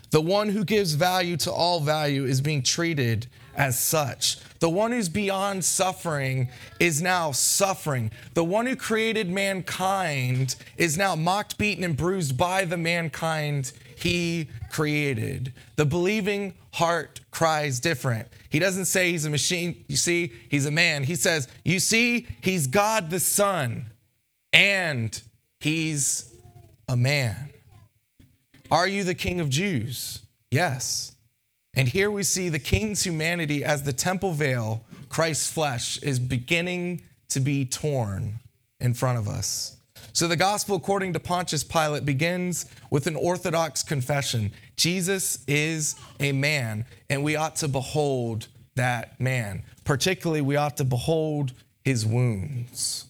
The 0.10 0.22
one 0.22 0.50
who 0.50 0.66
gives 0.66 0.94
value 0.94 1.38
to 1.38 1.52
all 1.52 1.82
value 1.82 2.26
is 2.26 2.42
being 2.42 2.64
treated 2.64 3.28
as 3.58 3.78
such. 3.78 4.38
The 4.60 4.70
one 4.70 4.92
who's 4.92 5.10
beyond 5.10 5.66
suffering 5.66 6.50
is 6.80 7.02
now 7.02 7.32
suffering. 7.32 8.12
The 8.36 8.44
one 8.44 8.68
who 8.68 8.76
created 8.76 9.30
mankind 9.30 10.56
is 10.78 10.98
now 10.98 11.16
mocked, 11.16 11.58
beaten, 11.58 11.84
and 11.84 11.98
bruised 11.98 12.38
by 12.38 12.66
the 12.66 12.78
mankind 12.78 13.74
he 13.96 14.48
created. 14.72 15.54
The 15.76 15.86
believing 15.86 16.54
heart 16.74 17.20
cries 17.32 17.80
different. 17.80 18.28
He 18.50 18.60
doesn't 18.60 18.86
say 18.86 19.12
he's 19.12 19.26
a 19.26 19.30
machine, 19.30 19.84
you 19.88 19.98
see, 19.98 20.32
he's 20.50 20.68
a 20.68 20.72
man. 20.72 21.04
He 21.04 21.16
says, 21.16 21.48
You 21.66 21.80
see, 21.80 22.28
he's 22.42 22.68
God 22.68 23.10
the 23.10 23.20
Son, 23.20 23.88
and 24.54 25.20
he's 25.60 26.32
a 26.88 26.96
man. 26.96 27.50
Are 28.70 28.88
you 28.88 29.04
the 29.04 29.16
King 29.16 29.40
of 29.40 29.50
Jews? 29.50 30.20
Yes. 30.52 31.17
And 31.78 31.88
here 31.88 32.10
we 32.10 32.24
see 32.24 32.50
the 32.50 32.58
King's 32.58 33.04
humanity 33.04 33.64
as 33.64 33.84
the 33.84 33.94
temple 33.94 34.34
veil, 34.34 34.84
Christ's 35.10 35.52
flesh, 35.52 36.02
is 36.02 36.18
beginning 36.18 37.04
to 37.30 37.40
be 37.40 37.66
torn 37.66 38.40
in 38.80 38.96
front 38.96 39.20
of 39.20 39.28
us. 39.28 39.78
So 40.12 40.28
the 40.28 40.36
gospel, 40.36 40.76
according 40.76 41.14
to 41.14 41.20
Pontius 41.20 41.64
Pilate, 41.64 42.04
begins 42.04 42.66
with 42.90 43.06
an 43.06 43.16
orthodox 43.16 43.84
confession 43.84 44.52
Jesus 44.76 45.44
is 45.48 45.96
a 46.20 46.32
man, 46.32 46.86
and 47.10 47.24
we 47.24 47.36
ought 47.36 47.56
to 47.58 47.68
behold 47.68 48.48
that 48.76 49.20
man. 49.20 49.64
Particularly, 49.84 50.42
we 50.42 50.56
ought 50.56 50.78
to 50.78 50.84
behold 50.84 51.54
his 51.84 52.06
wounds. 52.06 53.06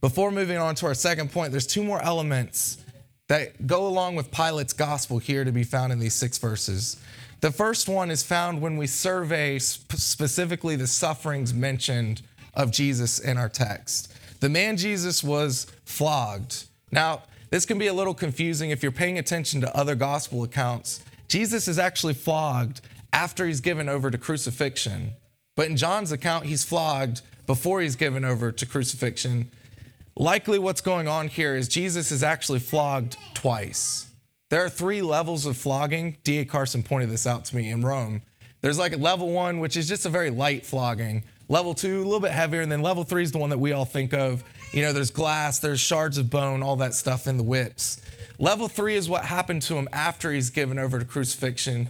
Before 0.00 0.30
moving 0.30 0.58
on 0.58 0.74
to 0.76 0.86
our 0.86 0.94
second 0.94 1.32
point, 1.32 1.52
there's 1.52 1.66
two 1.66 1.82
more 1.82 2.00
elements 2.02 2.78
that 3.28 3.66
go 3.66 3.86
along 3.86 4.16
with 4.16 4.30
Pilate's 4.30 4.72
gospel 4.72 5.18
here 5.18 5.44
to 5.44 5.52
be 5.52 5.64
found 5.64 5.92
in 5.92 5.98
these 5.98 6.14
six 6.14 6.38
verses. 6.38 6.96
The 7.40 7.52
first 7.52 7.88
one 7.88 8.10
is 8.10 8.22
found 8.24 8.60
when 8.60 8.76
we 8.76 8.88
survey 8.88 9.58
specifically 9.58 10.74
the 10.74 10.88
sufferings 10.88 11.54
mentioned 11.54 12.22
of 12.54 12.72
Jesus 12.72 13.20
in 13.20 13.38
our 13.38 13.48
text. 13.48 14.12
The 14.40 14.48
man 14.48 14.76
Jesus 14.76 15.22
was 15.22 15.66
flogged. 15.84 16.64
Now, 16.90 17.22
this 17.50 17.64
can 17.64 17.78
be 17.78 17.86
a 17.86 17.94
little 17.94 18.14
confusing 18.14 18.70
if 18.70 18.82
you're 18.82 18.92
paying 18.92 19.18
attention 19.18 19.60
to 19.60 19.76
other 19.76 19.94
gospel 19.94 20.42
accounts. 20.42 21.00
Jesus 21.28 21.68
is 21.68 21.78
actually 21.78 22.14
flogged 22.14 22.80
after 23.12 23.46
he's 23.46 23.60
given 23.60 23.88
over 23.88 24.10
to 24.10 24.18
crucifixion. 24.18 25.12
But 25.54 25.68
in 25.68 25.76
John's 25.76 26.12
account, 26.12 26.46
he's 26.46 26.64
flogged 26.64 27.22
before 27.46 27.80
he's 27.80 27.96
given 27.96 28.24
over 28.24 28.52
to 28.52 28.66
crucifixion. 28.66 29.50
Likely, 30.16 30.58
what's 30.58 30.80
going 30.80 31.06
on 31.06 31.28
here 31.28 31.54
is 31.54 31.68
Jesus 31.68 32.10
is 32.10 32.22
actually 32.22 32.58
flogged 32.58 33.16
twice. 33.34 34.07
There 34.50 34.64
are 34.64 34.70
three 34.70 35.02
levels 35.02 35.44
of 35.44 35.58
flogging. 35.58 36.16
D.A. 36.24 36.46
Carson 36.46 36.82
pointed 36.82 37.10
this 37.10 37.26
out 37.26 37.44
to 37.46 37.56
me 37.56 37.70
in 37.70 37.82
Rome. 37.82 38.22
There's 38.62 38.78
like 38.78 38.94
a 38.94 38.96
level 38.96 39.30
one, 39.30 39.60
which 39.60 39.76
is 39.76 39.86
just 39.86 40.06
a 40.06 40.08
very 40.08 40.30
light 40.30 40.64
flogging. 40.64 41.24
Level 41.50 41.74
two, 41.74 41.98
a 41.98 42.04
little 42.04 42.20
bit 42.20 42.30
heavier. 42.30 42.62
And 42.62 42.72
then 42.72 42.80
level 42.80 43.04
three 43.04 43.22
is 43.22 43.30
the 43.30 43.38
one 43.38 43.50
that 43.50 43.58
we 43.58 43.72
all 43.72 43.84
think 43.84 44.14
of. 44.14 44.42
You 44.72 44.82
know, 44.82 44.94
there's 44.94 45.10
glass, 45.10 45.58
there's 45.58 45.80
shards 45.80 46.16
of 46.16 46.30
bone, 46.30 46.62
all 46.62 46.76
that 46.76 46.94
stuff 46.94 47.26
in 47.26 47.36
the 47.36 47.42
whips. 47.42 48.00
Level 48.38 48.68
three 48.68 48.94
is 48.94 49.08
what 49.08 49.24
happened 49.24 49.62
to 49.62 49.76
him 49.76 49.86
after 49.92 50.32
he's 50.32 50.48
given 50.48 50.78
over 50.78 50.98
to 50.98 51.04
crucifixion. 51.04 51.88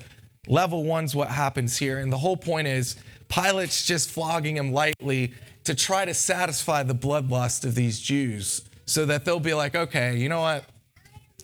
Level 0.49 0.83
one's 0.83 1.15
what 1.15 1.29
happens 1.29 1.79
here. 1.79 1.99
And 1.99 2.13
the 2.13 2.19
whole 2.19 2.37
point 2.37 2.67
is 2.67 2.97
Pilate's 3.29 3.87
just 3.87 4.11
flogging 4.11 4.57
him 4.57 4.73
lightly 4.73 5.33
to 5.63 5.77
try 5.77 6.05
to 6.05 6.15
satisfy 6.15 6.83
the 6.83 6.95
bloodlust 6.95 7.65
of 7.65 7.77
these 7.77 8.01
Jews 8.01 8.63
so 8.87 9.07
that 9.07 9.25
they'll 9.25 9.39
be 9.39 9.55
like, 9.55 9.77
okay, 9.77 10.17
you 10.17 10.29
know 10.29 10.41
what? 10.41 10.65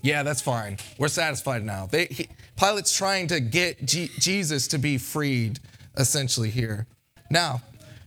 Yeah, 0.05 0.23
that's 0.23 0.43
fine. 0.43 0.77
We're 0.99 1.09
satisfied 1.09 1.65
now. 1.65 1.87
They, 1.87 2.05
he, 2.05 2.29
Pilate's 2.57 2.95
trying 2.95 3.27
to 3.29 3.41
get 3.41 3.87
G- 3.87 4.11
Jesus 4.19 4.69
to 4.69 4.79
be 4.79 4.99
freed, 4.99 5.61
essentially, 5.97 6.51
here. 6.51 6.87
Now, 7.31 7.63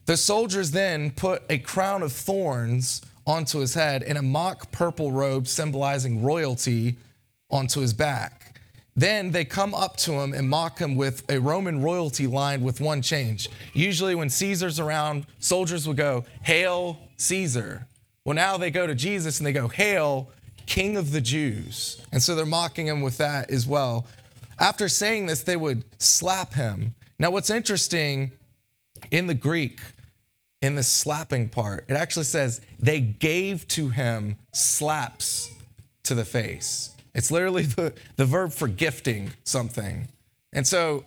the 0.06 0.16
soldiers 0.16 0.70
then 0.70 1.10
put 1.10 1.42
a 1.50 1.58
crown 1.58 2.04
of 2.04 2.14
thorns 2.14 3.02
onto 3.26 3.58
his 3.58 3.74
head 3.74 4.04
and 4.04 4.16
a 4.16 4.22
mock 4.22 4.72
purple 4.72 5.12
robe 5.12 5.48
symbolizing 5.48 6.22
royalty 6.22 6.98
onto 7.50 7.80
his 7.80 7.96
back. 7.96 8.62
Then 8.96 9.32
they 9.32 9.44
come 9.44 9.74
up 9.74 9.98
to 9.98 10.14
him 10.14 10.34
and 10.34 10.48
mock 10.48 10.78
him 10.78 10.98
with 10.98 11.28
a 11.32 11.40
Roman 11.40 11.82
royalty 11.82 12.28
line 12.28 12.62
with 12.62 12.80
one 12.80 13.02
change. 13.02 13.50
Usually, 13.74 14.14
when 14.14 14.30
Caesar's 14.30 14.80
around, 14.80 15.26
soldiers 15.40 15.88
would 15.88 15.98
go, 15.98 16.26
Hail 16.44 17.00
Caesar. 17.18 17.88
Well, 18.24 18.36
now 18.36 18.58
they 18.58 18.70
go 18.70 18.86
to 18.86 18.94
Jesus 18.94 19.40
and 19.40 19.48
they 19.48 19.54
go, 19.54 19.68
Hail 19.68 20.30
King 20.68 20.98
of 20.98 21.12
the 21.12 21.22
Jews. 21.22 22.00
And 22.12 22.22
so 22.22 22.36
they're 22.36 22.46
mocking 22.46 22.88
him 22.88 23.02
with 23.02 23.18
that 23.18 23.50
as 23.50 23.66
well. 23.66 24.06
After 24.60 24.88
saying 24.88 25.26
this, 25.26 25.44
they 25.44 25.58
would 25.58 25.84
slap 26.00 26.54
him. 26.54 26.94
Now, 27.18 27.32
what's 27.32 27.50
interesting 27.50 28.32
in 29.10 29.28
the 29.28 29.34
Greek, 29.34 29.80
in 30.62 30.76
the 30.76 30.84
slapping 30.84 31.50
part, 31.50 31.86
it 31.88 31.94
actually 31.94 32.26
says 32.26 32.62
they 32.80 33.00
gave 33.00 33.68
to 33.70 33.90
him 33.90 34.36
slaps 34.54 35.52
to 36.04 36.14
the 36.14 36.26
face. 36.26 36.92
It's 37.14 37.32
literally 37.32 37.64
the, 37.64 37.94
the 38.16 38.26
verb 38.26 38.52
for 38.52 38.68
gifting 38.68 39.32
something. 39.44 40.08
And 40.54 40.68
so 40.68 41.04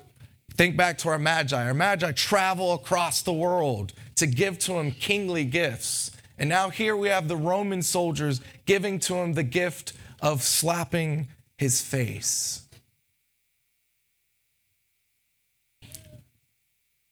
think 0.54 0.76
back 0.76 0.98
to 0.98 1.08
our 1.08 1.18
magi. 1.18 1.64
Our 1.64 1.74
magi 1.74 2.12
travel 2.12 2.74
across 2.74 3.22
the 3.22 3.32
world 3.32 3.92
to 4.16 4.26
give 4.26 4.58
to 4.60 4.74
him 4.74 4.90
kingly 4.90 5.44
gifts. 5.44 6.10
And 6.40 6.48
now 6.48 6.70
here 6.70 6.96
we 6.96 7.08
have 7.08 7.28
the 7.28 7.36
Roman 7.36 7.82
soldiers 7.82 8.40
giving 8.64 8.98
to 9.00 9.14
him 9.16 9.34
the 9.34 9.42
gift 9.42 9.92
of 10.22 10.42
slapping 10.42 11.28
his 11.58 11.82
face. 11.82 12.62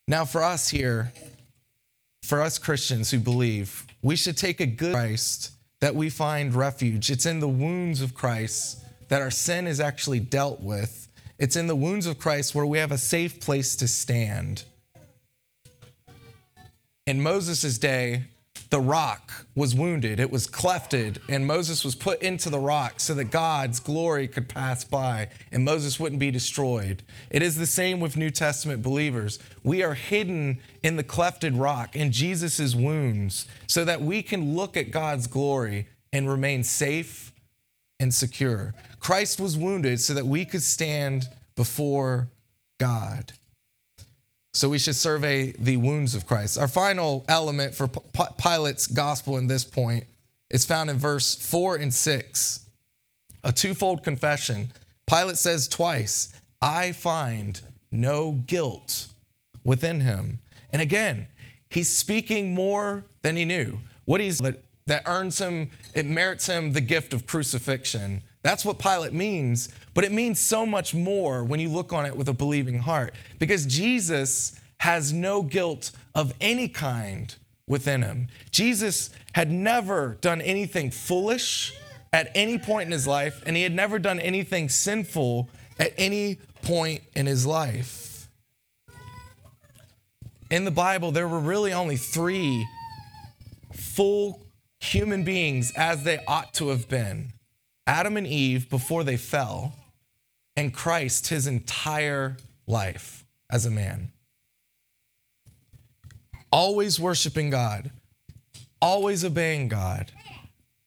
Now, 0.09 0.25
for 0.25 0.43
us 0.43 0.71
here, 0.71 1.13
for 2.23 2.41
us 2.41 2.59
Christians 2.59 3.11
who 3.11 3.19
believe, 3.19 3.87
we 4.01 4.17
should 4.17 4.39
take 4.39 4.61
a 4.61 4.67
good 4.67 4.95
Christ 4.95 5.53
that 5.81 5.95
we 5.95 6.09
find 6.09 6.55
refuge. 6.55 7.11
It's 7.11 7.27
in 7.27 7.41
the 7.41 7.49
wounds 7.49 8.01
of 8.01 8.15
Christ 8.15 8.83
that 9.09 9.21
our 9.21 9.31
sin 9.31 9.67
is 9.67 9.79
actually 9.79 10.21
dealt 10.21 10.61
with. 10.61 11.09
It's 11.39 11.57
in 11.57 11.67
the 11.67 11.77
wounds 11.77 12.07
of 12.07 12.19
Christ 12.19 12.55
where 12.55 12.65
we 12.65 12.79
have 12.79 12.93
a 12.93 12.99
safe 12.99 13.41
place 13.41 13.77
to 13.77 13.89
stand. 13.89 14.65
In 17.07 17.23
Moses' 17.23 17.77
day, 17.77 18.25
the 18.71 18.81
rock 18.81 19.47
was 19.55 19.75
wounded, 19.75 20.21
it 20.21 20.31
was 20.31 20.47
clefted, 20.47 21.19
and 21.29 21.47
Moses 21.47 21.85
was 21.85 21.95
put 21.95 22.21
into 22.21 22.51
the 22.51 22.59
rock 22.59 23.01
so 23.01 23.15
that 23.15 23.31
God's 23.31 23.81
glory 23.81 24.29
could 24.29 24.49
pass 24.49 24.85
by 24.85 25.29
and 25.51 25.65
Moses 25.65 25.99
wouldn't 25.99 26.21
be 26.21 26.31
destroyed. 26.31 27.03
It 27.31 27.43
is 27.43 27.57
the 27.57 27.67
same 27.67 27.99
with 27.99 28.17
New 28.17 28.31
Testament 28.31 28.83
believers. 28.83 29.39
We 29.63 29.83
are 29.83 29.95
hidden 29.95 30.61
in 30.83 30.97
the 30.97 31.05
clefted 31.05 31.59
rock 31.59 31.97
in 31.97 32.13
Jesus' 32.13 32.75
wounds 32.75 33.47
so 33.67 33.85
that 33.87 34.03
we 34.03 34.23
can 34.23 34.55
look 34.55 34.77
at 34.77 34.91
God's 34.91 35.27
glory 35.27 35.89
and 36.13 36.29
remain 36.29 36.63
safe 36.63 37.33
and 37.99 38.13
secure. 38.13 38.75
Christ 39.01 39.41
was 39.41 39.57
wounded 39.57 40.01
so 40.01 40.13
that 40.15 40.27
we 40.27 40.45
could 40.45 40.63
stand 40.63 41.27
before 41.57 42.29
God. 42.79 43.33
So 44.55 44.69
we 44.69 44.79
should 44.79 44.97
survey 44.97 45.53
the 45.53 45.77
wounds 45.77 46.15
of 46.15 46.27
Christ. 46.27 46.59
Our 46.59 46.69
final 46.69 47.25
element 47.29 47.75
for 47.75 47.87
Pilate's 47.87 48.87
gospel 48.87 49.37
in 49.37 49.47
this 49.47 49.65
point 49.65 50.05
is 50.51 50.65
found 50.65 50.91
in 50.91 50.97
verse 50.97 51.35
4 51.35 51.77
and 51.77 51.93
6. 51.93 52.61
A 53.45 53.53
twofold 53.53 54.03
confession. 54.03 54.73
Pilate 55.07 55.39
says 55.39 55.69
twice, 55.69 56.33
I 56.61 56.93
find 56.93 57.61
no 57.91 58.33
guilt 58.33 59.07
within 59.65 60.01
him. 60.01 60.41
And 60.73 60.83
again, 60.83 61.29
he's 61.71 61.95
speaking 61.95 62.55
more 62.55 63.05
than 63.23 63.37
he 63.37 63.45
knew. 63.45 63.79
What 64.05 64.21
he's 64.21 64.39
that, 64.39 64.63
that 64.87 65.03
earns 65.07 65.39
him, 65.39 65.71
it 65.95 66.07
merits 66.07 66.47
him 66.47 66.73
the 66.73 66.81
gift 66.81 67.13
of 67.13 67.27
crucifixion. 67.27 68.23
That's 68.43 68.65
what 68.65 68.79
Pilate 68.79 69.13
means, 69.13 69.69
but 69.95 70.05
it 70.05 70.13
means 70.13 70.39
so 70.39 70.65
much 70.65 70.95
more 70.95 71.45
when 71.45 71.61
you 71.61 71.69
look 71.69 71.93
on 71.93 72.07
it 72.07 72.17
with 72.17 72.29
a 72.29 72.33
believing 72.33 72.79
heart 72.79 73.15
because 73.39 73.67
Jesus 73.67 74.59
has 74.79 75.13
no 75.13 75.43
guilt 75.43 75.91
of 76.15 76.33
any 76.41 76.69
kind 76.69 77.35
within 77.67 78.03
him. 78.03 78.29
Jesus 78.51 79.11
had 79.33 79.51
never 79.51 80.17
done 80.21 80.41
anything 80.41 80.91
foolish 80.91 81.75
at 82.13 82.31
any 82.35 82.59
point 82.59 82.87
in 82.87 82.93
his 82.93 83.07
life, 83.07 83.43
and 83.45 83.57
he 83.57 83.63
had 83.63 83.75
never 83.75 83.99
done 83.99 84.21
anything 84.21 84.69
sinful 84.69 85.51
at 85.79 85.93
any 85.99 86.39
point 86.63 87.03
in 87.15 87.27
his 87.27 87.45
life. 87.45 88.29
In 90.51 90.65
the 90.65 90.71
Bible, 90.71 91.13
there 91.13 91.29
were 91.29 91.41
really 91.41 91.73
only 91.73 91.97
three 91.97 92.67
full 93.75 94.47
human 94.81 95.25
beings 95.25 95.73
as 95.77 96.05
they 96.05 96.21
ought 96.27 96.55
to 96.55 96.69
have 96.69 96.89
been 96.89 97.33
Adam 97.89 98.19
and 98.19 98.27
Eve 98.27 98.69
before 98.69 99.03
they 99.03 99.17
fell, 99.17 99.73
and 100.55 100.75
Christ 100.75 101.29
his 101.29 101.47
entire 101.47 102.37
life 102.67 103.25
as 103.51 103.65
a 103.65 103.71
man. 103.71 104.13
Always 106.53 107.01
worshiping 107.01 107.49
God, 107.49 107.91
always 108.83 109.25
obeying 109.25 109.69
God, 109.69 110.13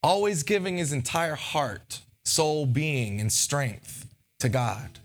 always 0.00 0.44
giving 0.44 0.78
his 0.78 0.92
entire 0.92 1.34
heart, 1.34 2.02
soul, 2.24 2.66
being, 2.66 3.20
and 3.20 3.32
strength 3.32 4.06
to 4.38 4.48
God. 4.48 5.00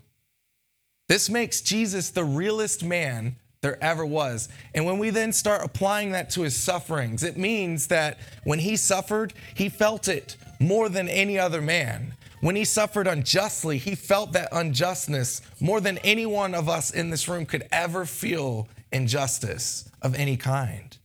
This 1.08 1.28
makes 1.28 1.60
Jesus 1.60 2.10
the 2.10 2.24
realest 2.24 2.84
man 2.84 3.36
there 3.68 3.84
ever 3.84 4.06
was. 4.06 4.48
And 4.74 4.86
when 4.86 4.98
we 4.98 5.10
then 5.10 5.32
start 5.32 5.62
applying 5.62 6.12
that 6.12 6.30
to 6.30 6.42
his 6.42 6.56
sufferings, 6.56 7.22
it 7.22 7.36
means 7.36 7.88
that 7.88 8.18
when 8.44 8.58
he 8.60 8.76
suffered, 8.76 9.34
he 9.54 9.68
felt 9.68 10.08
it 10.08 10.36
more 10.58 10.88
than 10.88 11.06
any 11.08 11.38
other 11.38 11.60
man. 11.60 12.14
When 12.40 12.56
he 12.56 12.64
suffered 12.64 13.06
unjustly, 13.06 13.76
he 13.76 13.94
felt 13.94 14.32
that 14.32 14.48
unjustness 14.52 15.42
more 15.60 15.80
than 15.82 15.98
any 15.98 16.24
one 16.24 16.54
of 16.54 16.68
us 16.68 16.90
in 16.90 17.10
this 17.10 17.28
room 17.28 17.44
could 17.44 17.66
ever 17.70 18.06
feel 18.06 18.68
injustice 18.90 19.90
of 20.00 20.14
any 20.14 20.38
kind. 20.38 20.96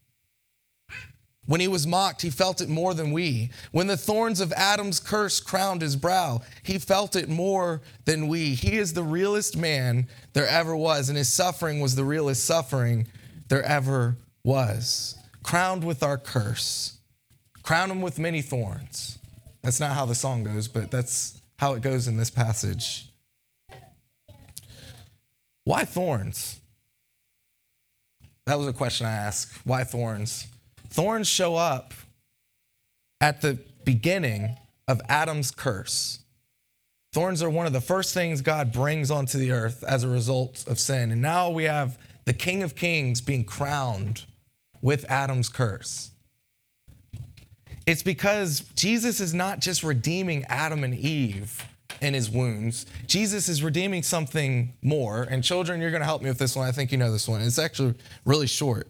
When 1.46 1.60
he 1.60 1.68
was 1.68 1.86
mocked, 1.86 2.22
he 2.22 2.30
felt 2.30 2.62
it 2.62 2.70
more 2.70 2.94
than 2.94 3.12
we. 3.12 3.50
When 3.72 3.88
the 3.88 3.98
thorns 3.98 4.40
of 4.40 4.54
Adam's 4.54 5.00
curse 5.00 5.42
crowned 5.42 5.82
his 5.82 5.98
brow, 5.98 6.42
he 6.64 6.80
felt 6.80 7.16
it 7.16 7.28
more 7.28 7.82
than 8.06 8.30
we. 8.30 8.54
He 8.54 8.78
is 8.78 8.94
the 8.94 9.04
realest 9.04 9.58
man 9.58 10.08
there 10.32 10.48
ever 10.48 10.76
was, 10.76 11.10
and 11.10 11.18
his 11.18 11.28
suffering 11.32 11.82
was 11.82 11.96
the 11.96 12.06
realest 12.06 12.46
suffering 12.46 13.08
there 13.50 13.64
ever 13.64 14.16
was. 14.44 15.18
Crowned 15.44 15.84
with 15.84 16.02
our 16.02 16.18
curse, 16.18 16.98
crown 17.62 17.92
him 17.92 18.02
with 18.02 18.18
many 18.20 18.42
thorns. 18.42 19.20
That's 19.62 19.82
not 19.82 19.92
how 19.92 20.06
the 20.06 20.16
song 20.16 20.46
goes, 20.46 20.70
but 20.70 20.92
that's 20.92 21.42
how 21.58 21.74
it 21.74 21.82
goes 21.82 22.08
in 22.08 22.16
this 22.16 22.30
passage. 22.30 23.10
Why 25.66 25.84
thorns? 25.84 26.60
That 28.46 28.58
was 28.58 28.68
a 28.68 28.74
question 28.74 29.08
I 29.08 29.12
asked. 29.12 29.66
Why 29.66 29.84
thorns? 29.84 30.48
Thorns 30.94 31.28
show 31.28 31.56
up 31.56 31.96
at 33.20 33.42
the 33.42 33.58
beginning 33.84 34.58
of 34.88 35.02
Adam's 35.10 35.50
curse. 35.50 36.20
Thorns 37.14 37.42
are 37.42 37.50
one 37.50 37.66
of 37.66 37.74
the 37.74 37.82
first 37.82 38.14
things 38.14 38.42
God 38.42 38.72
brings 38.72 39.10
onto 39.10 39.40
the 39.40 39.52
earth 39.52 39.84
as 39.84 40.04
a 40.04 40.08
result 40.08 40.64
of 40.68 40.78
sin. 40.78 41.12
And 41.12 41.20
now 41.20 41.50
we 41.50 41.64
have 41.64 41.98
the 42.26 42.34
King 42.34 42.62
of 42.62 42.76
Kings 42.76 43.22
being 43.22 43.44
crowned 43.44 44.26
with 44.84 45.04
Adam's 45.10 45.50
curse. 45.50 46.12
It's 47.88 48.04
because 48.04 48.60
Jesus 48.76 49.20
is 49.20 49.34
not 49.34 49.62
just 49.62 49.82
redeeming 49.82 50.46
Adam 50.46 50.84
and 50.84 50.94
Eve 50.94 51.68
in 52.02 52.14
his 52.14 52.30
wounds, 52.30 52.86
Jesus 53.08 53.50
is 53.50 53.64
redeeming 53.64 54.04
something 54.04 54.74
more. 54.84 55.24
And 55.24 55.44
children, 55.44 55.82
you're 55.82 55.90
going 55.90 56.02
to 56.02 56.06
help 56.06 56.22
me 56.22 56.30
with 56.30 56.38
this 56.38 56.56
one. 56.56 56.68
I 56.68 56.72
think 56.72 56.92
you 56.92 57.00
know 57.00 57.12
this 57.12 57.28
one. 57.28 57.42
It's 57.42 57.58
actually 57.58 57.96
really 58.26 58.48
short. 58.48 58.88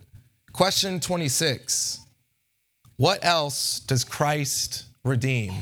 Question 0.54 1.00
26 1.00 2.00
What 2.98 3.26
else 3.26 3.80
does 3.82 4.04
Christ 4.04 4.86
redeem? 5.04 5.54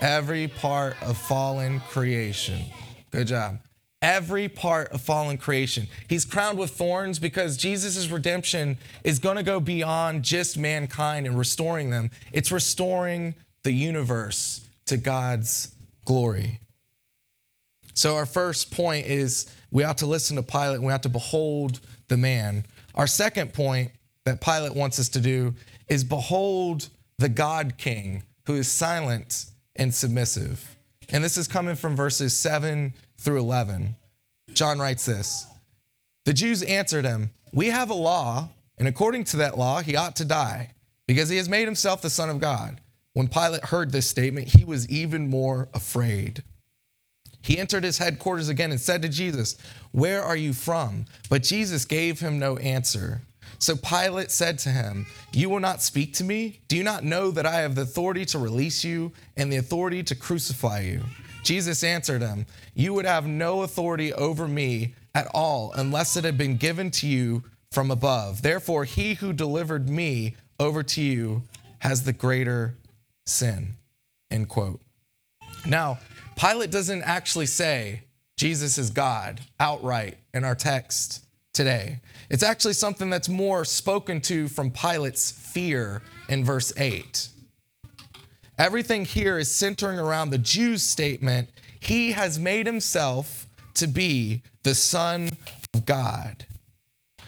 Every 0.00 0.48
part 0.48 0.96
of 1.02 1.18
fallen 1.18 1.80
creation. 1.80 2.60
Good 3.10 3.26
job 3.26 3.58
every 4.04 4.48
part 4.50 4.88
of 4.88 5.00
fallen 5.00 5.38
creation. 5.38 5.88
He's 6.08 6.26
crowned 6.26 6.58
with 6.58 6.72
thorns 6.72 7.18
because 7.18 7.56
Jesus' 7.56 8.08
redemption 8.08 8.76
is 9.02 9.18
going 9.18 9.36
to 9.36 9.42
go 9.42 9.60
beyond 9.60 10.22
just 10.22 10.58
mankind 10.58 11.26
and 11.26 11.38
restoring 11.38 11.88
them, 11.88 12.10
it's 12.30 12.52
restoring 12.52 13.34
the 13.62 13.72
universe 13.72 14.68
to 14.84 14.98
God's 14.98 15.74
glory. 16.04 16.60
So, 17.94 18.16
our 18.16 18.26
first 18.26 18.70
point 18.70 19.06
is 19.06 19.50
we 19.70 19.84
ought 19.84 19.98
to 19.98 20.06
listen 20.06 20.36
to 20.36 20.42
Pilate 20.42 20.82
we 20.82 20.92
ought 20.92 21.04
to 21.04 21.08
behold 21.08 21.80
the 22.08 22.18
man. 22.18 22.66
Our 22.94 23.06
second 23.06 23.54
point 23.54 23.90
that 24.24 24.40
Pilate 24.40 24.74
wants 24.74 24.98
us 24.98 25.08
to 25.10 25.20
do 25.20 25.54
is 25.88 26.04
behold 26.04 26.88
the 27.18 27.28
God 27.28 27.74
King 27.78 28.22
who 28.46 28.54
is 28.54 28.70
silent 28.70 29.46
and 29.76 29.94
submissive. 29.94 30.76
And 31.10 31.22
this 31.22 31.36
is 31.36 31.48
coming 31.48 31.76
from 31.76 31.96
verses 31.96 32.36
7 32.36 32.94
through 33.18 33.38
11. 33.38 33.96
John 34.52 34.78
writes 34.78 35.06
this 35.06 35.46
The 36.24 36.32
Jews 36.32 36.62
answered 36.62 37.04
him, 37.04 37.30
We 37.52 37.66
have 37.66 37.90
a 37.90 37.94
law, 37.94 38.50
and 38.78 38.88
according 38.88 39.24
to 39.24 39.36
that 39.38 39.58
law, 39.58 39.80
he 39.80 39.96
ought 39.96 40.16
to 40.16 40.24
die, 40.24 40.72
because 41.06 41.28
he 41.28 41.36
has 41.36 41.48
made 41.48 41.66
himself 41.66 42.02
the 42.02 42.10
Son 42.10 42.30
of 42.30 42.40
God. 42.40 42.80
When 43.12 43.28
Pilate 43.28 43.66
heard 43.66 43.92
this 43.92 44.08
statement, 44.08 44.48
he 44.48 44.64
was 44.64 44.88
even 44.88 45.30
more 45.30 45.68
afraid. 45.72 46.42
He 47.42 47.58
entered 47.58 47.84
his 47.84 47.98
headquarters 47.98 48.48
again 48.48 48.70
and 48.70 48.80
said 48.80 49.02
to 49.02 49.08
Jesus, 49.08 49.56
Where 49.92 50.22
are 50.22 50.36
you 50.36 50.52
from? 50.52 51.04
But 51.28 51.42
Jesus 51.42 51.84
gave 51.84 52.20
him 52.20 52.38
no 52.38 52.56
answer. 52.56 53.20
So 53.58 53.76
Pilate 53.76 54.30
said 54.30 54.58
to 54.60 54.68
him, 54.68 55.06
You 55.32 55.48
will 55.48 55.60
not 55.60 55.82
speak 55.82 56.14
to 56.14 56.24
me? 56.24 56.60
Do 56.68 56.76
you 56.76 56.84
not 56.84 57.04
know 57.04 57.30
that 57.30 57.46
I 57.46 57.60
have 57.60 57.74
the 57.74 57.82
authority 57.82 58.24
to 58.26 58.38
release 58.38 58.84
you 58.84 59.12
and 59.36 59.52
the 59.52 59.56
authority 59.56 60.02
to 60.04 60.14
crucify 60.14 60.80
you? 60.80 61.02
Jesus 61.42 61.84
answered 61.84 62.22
him, 62.22 62.46
You 62.74 62.94
would 62.94 63.04
have 63.04 63.26
no 63.26 63.62
authority 63.62 64.12
over 64.12 64.48
me 64.48 64.94
at 65.14 65.28
all 65.34 65.72
unless 65.72 66.16
it 66.16 66.24
had 66.24 66.38
been 66.38 66.56
given 66.56 66.90
to 66.92 67.06
you 67.06 67.44
from 67.70 67.90
above. 67.90 68.42
Therefore, 68.42 68.84
he 68.84 69.14
who 69.14 69.32
delivered 69.32 69.88
me 69.88 70.36
over 70.58 70.82
to 70.82 71.02
you 71.02 71.42
has 71.80 72.04
the 72.04 72.12
greater 72.12 72.76
sin. 73.26 73.74
End 74.30 74.48
quote. 74.48 74.80
Now, 75.66 75.98
Pilate 76.36 76.70
doesn't 76.70 77.02
actually 77.02 77.46
say 77.46 78.02
Jesus 78.36 78.78
is 78.78 78.90
God 78.90 79.40
outright 79.60 80.18
in 80.32 80.44
our 80.44 80.54
text 80.54 81.23
today. 81.54 82.00
It's 82.28 82.42
actually 82.42 82.74
something 82.74 83.08
that's 83.08 83.28
more 83.28 83.64
spoken 83.64 84.20
to 84.22 84.48
from 84.48 84.70
Pilate's 84.70 85.30
fear 85.30 86.02
in 86.28 86.44
verse 86.44 86.72
8. 86.76 87.28
Everything 88.58 89.04
here 89.04 89.38
is 89.38 89.50
centering 89.50 89.98
around 89.98 90.30
the 90.30 90.38
Jews' 90.38 90.82
statement 90.82 91.48
He 91.80 92.12
has 92.12 92.38
made 92.38 92.66
himself 92.66 93.48
to 93.74 93.86
be 93.86 94.42
the 94.62 94.74
Son 94.74 95.30
of 95.72 95.86
God. 95.86 96.46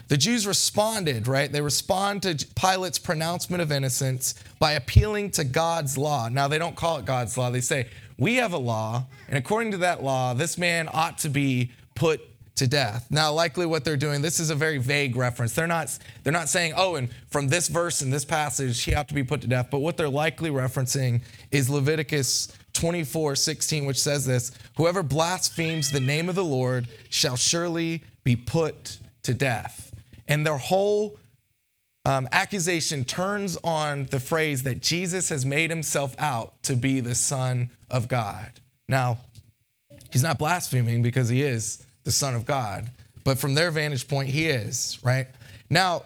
The 0.07 0.17
Jews 0.17 0.47
responded, 0.47 1.27
right? 1.27 1.51
They 1.51 1.59
respond 1.59 2.21
to 2.23 2.45
Pilate's 2.55 2.97
pronouncement 2.99 3.61
of 3.61 3.73
innocence 3.73 4.35
by 4.57 4.71
appealing 4.71 5.31
to 5.31 5.43
God's 5.43 5.97
law. 5.97 6.29
Now, 6.29 6.47
they 6.47 6.57
don't 6.57 6.77
call 6.77 6.97
it 6.97 7.05
God's 7.05 7.37
law. 7.37 7.49
They 7.49 7.61
say, 7.61 7.87
We 8.17 8.35
have 8.35 8.53
a 8.53 8.57
law, 8.57 9.05
and 9.27 9.37
according 9.37 9.71
to 9.71 9.77
that 9.79 10.03
law, 10.03 10.33
this 10.33 10.57
man 10.57 10.89
ought 10.93 11.17
to 11.19 11.29
be 11.29 11.71
put 11.93 12.21
to 12.57 12.67
death. 12.67 13.07
Now, 13.09 13.31
likely 13.31 13.65
what 13.65 13.83
they're 13.83 13.97
doing, 13.97 14.21
this 14.21 14.39
is 14.39 14.49
a 14.49 14.55
very 14.55 14.77
vague 14.77 15.15
reference. 15.15 15.53
They're 15.53 15.67
not, 15.67 15.97
they're 16.23 16.33
not 16.33 16.49
saying, 16.49 16.73
oh, 16.75 16.95
and 16.95 17.09
from 17.29 17.47
this 17.47 17.67
verse 17.67 18.01
and 18.01 18.11
this 18.11 18.25
passage, 18.25 18.83
he 18.83 18.93
ought 18.93 19.07
to 19.07 19.13
be 19.13 19.23
put 19.23 19.41
to 19.41 19.47
death. 19.47 19.69
But 19.71 19.79
what 19.79 19.97
they're 19.97 20.09
likely 20.09 20.49
referencing 20.49 21.21
is 21.51 21.69
Leviticus 21.69 22.49
24, 22.73 23.35
16, 23.35 23.85
which 23.85 24.01
says 24.01 24.25
this 24.25 24.51
Whoever 24.77 25.03
blasphemes 25.03 25.91
the 25.91 25.99
name 25.99 26.29
of 26.29 26.35
the 26.35 26.43
Lord 26.43 26.87
shall 27.09 27.35
surely 27.35 28.03
be 28.23 28.35
put 28.35 28.99
to 29.23 29.33
death. 29.33 29.93
And 30.27 30.45
their 30.45 30.57
whole 30.57 31.17
um, 32.05 32.27
accusation 32.31 33.03
turns 33.03 33.57
on 33.63 34.05
the 34.05 34.19
phrase 34.19 34.63
that 34.63 34.81
Jesus 34.81 35.29
has 35.29 35.45
made 35.45 35.69
himself 35.69 36.15
out 36.19 36.61
to 36.63 36.75
be 36.75 36.99
the 36.99 37.15
Son 37.15 37.69
of 37.89 38.07
God. 38.07 38.49
Now, 38.87 39.19
he's 40.11 40.23
not 40.23 40.37
blaspheming 40.37 41.01
because 41.01 41.29
he 41.29 41.41
is 41.41 41.83
the 42.07 42.11
Son 42.13 42.35
of 42.35 42.45
God, 42.45 42.89
but 43.25 43.37
from 43.37 43.53
their 43.53 43.69
vantage 43.69 44.07
point, 44.07 44.29
he 44.29 44.47
is, 44.47 44.97
right? 45.03 45.27
Now, 45.69 46.03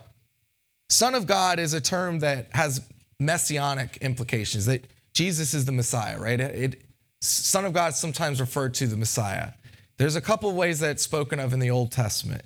Son 0.90 1.14
of 1.14 1.28
God 1.28 1.60
is 1.60 1.76
a 1.76 1.80
term 1.80 2.22
that 2.22 2.48
has 2.54 2.82
messianic 3.20 3.98
implications, 3.98 4.66
that 4.66 4.88
Jesus 5.14 5.54
is 5.54 5.66
the 5.66 5.72
Messiah, 5.72 6.20
right? 6.20 6.40
It, 6.40 6.82
Son 7.22 7.66
of 7.66 7.74
God 7.74 7.94
sometimes 7.94 8.42
referred 8.42 8.74
to 8.74 8.88
the 8.88 8.98
Messiah. 8.98 9.50
There's 9.98 10.16
a 10.16 10.22
couple 10.22 10.50
of 10.50 10.56
ways 10.56 10.80
that 10.80 10.90
it's 10.90 11.04
spoken 11.04 11.40
of 11.40 11.54
in 11.54 11.60
the 11.60 11.70
Old 11.70 11.92
Testament. 11.92 12.46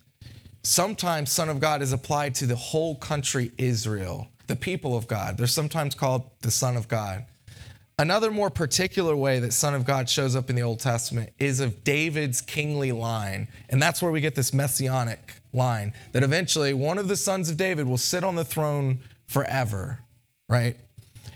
Sometimes 0.61 1.31
Son 1.31 1.47
of 1.47 1.61
God 1.61 1.81
is 1.81 1.93
applied 1.93 2.35
to 2.35 2.45
the 2.45 2.57
whole 2.57 2.95
country 2.95 3.53
Israel, 3.57 4.27
the 4.47 4.57
people 4.57 4.97
of 4.97 5.07
God. 5.07 5.37
They're 5.37 5.47
sometimes 5.47 5.95
called 5.95 6.29
the 6.41 6.51
Son 6.51 6.75
of 6.75 6.89
God. 6.89 7.23
Another 7.97 8.29
more 8.29 8.49
particular 8.49 9.15
way 9.15 9.39
that 9.39 9.53
Son 9.53 9.73
of 9.73 9.85
God 9.85 10.09
shows 10.09 10.35
up 10.35 10.49
in 10.49 10.55
the 10.57 10.61
Old 10.61 10.79
Testament 10.79 11.29
is 11.39 11.61
of 11.61 11.85
David's 11.85 12.41
kingly 12.41 12.91
line. 12.91 13.47
And 13.69 13.81
that's 13.81 14.01
where 14.01 14.11
we 14.11 14.19
get 14.19 14.35
this 14.35 14.53
messianic 14.53 15.35
line 15.53 15.93
that 16.11 16.21
eventually 16.21 16.73
one 16.73 16.97
of 16.97 17.07
the 17.07 17.15
sons 17.15 17.49
of 17.49 17.55
David 17.55 17.87
will 17.87 17.97
sit 17.97 18.23
on 18.23 18.35
the 18.35 18.43
throne 18.43 18.99
forever, 19.27 19.99
right? 20.49 20.75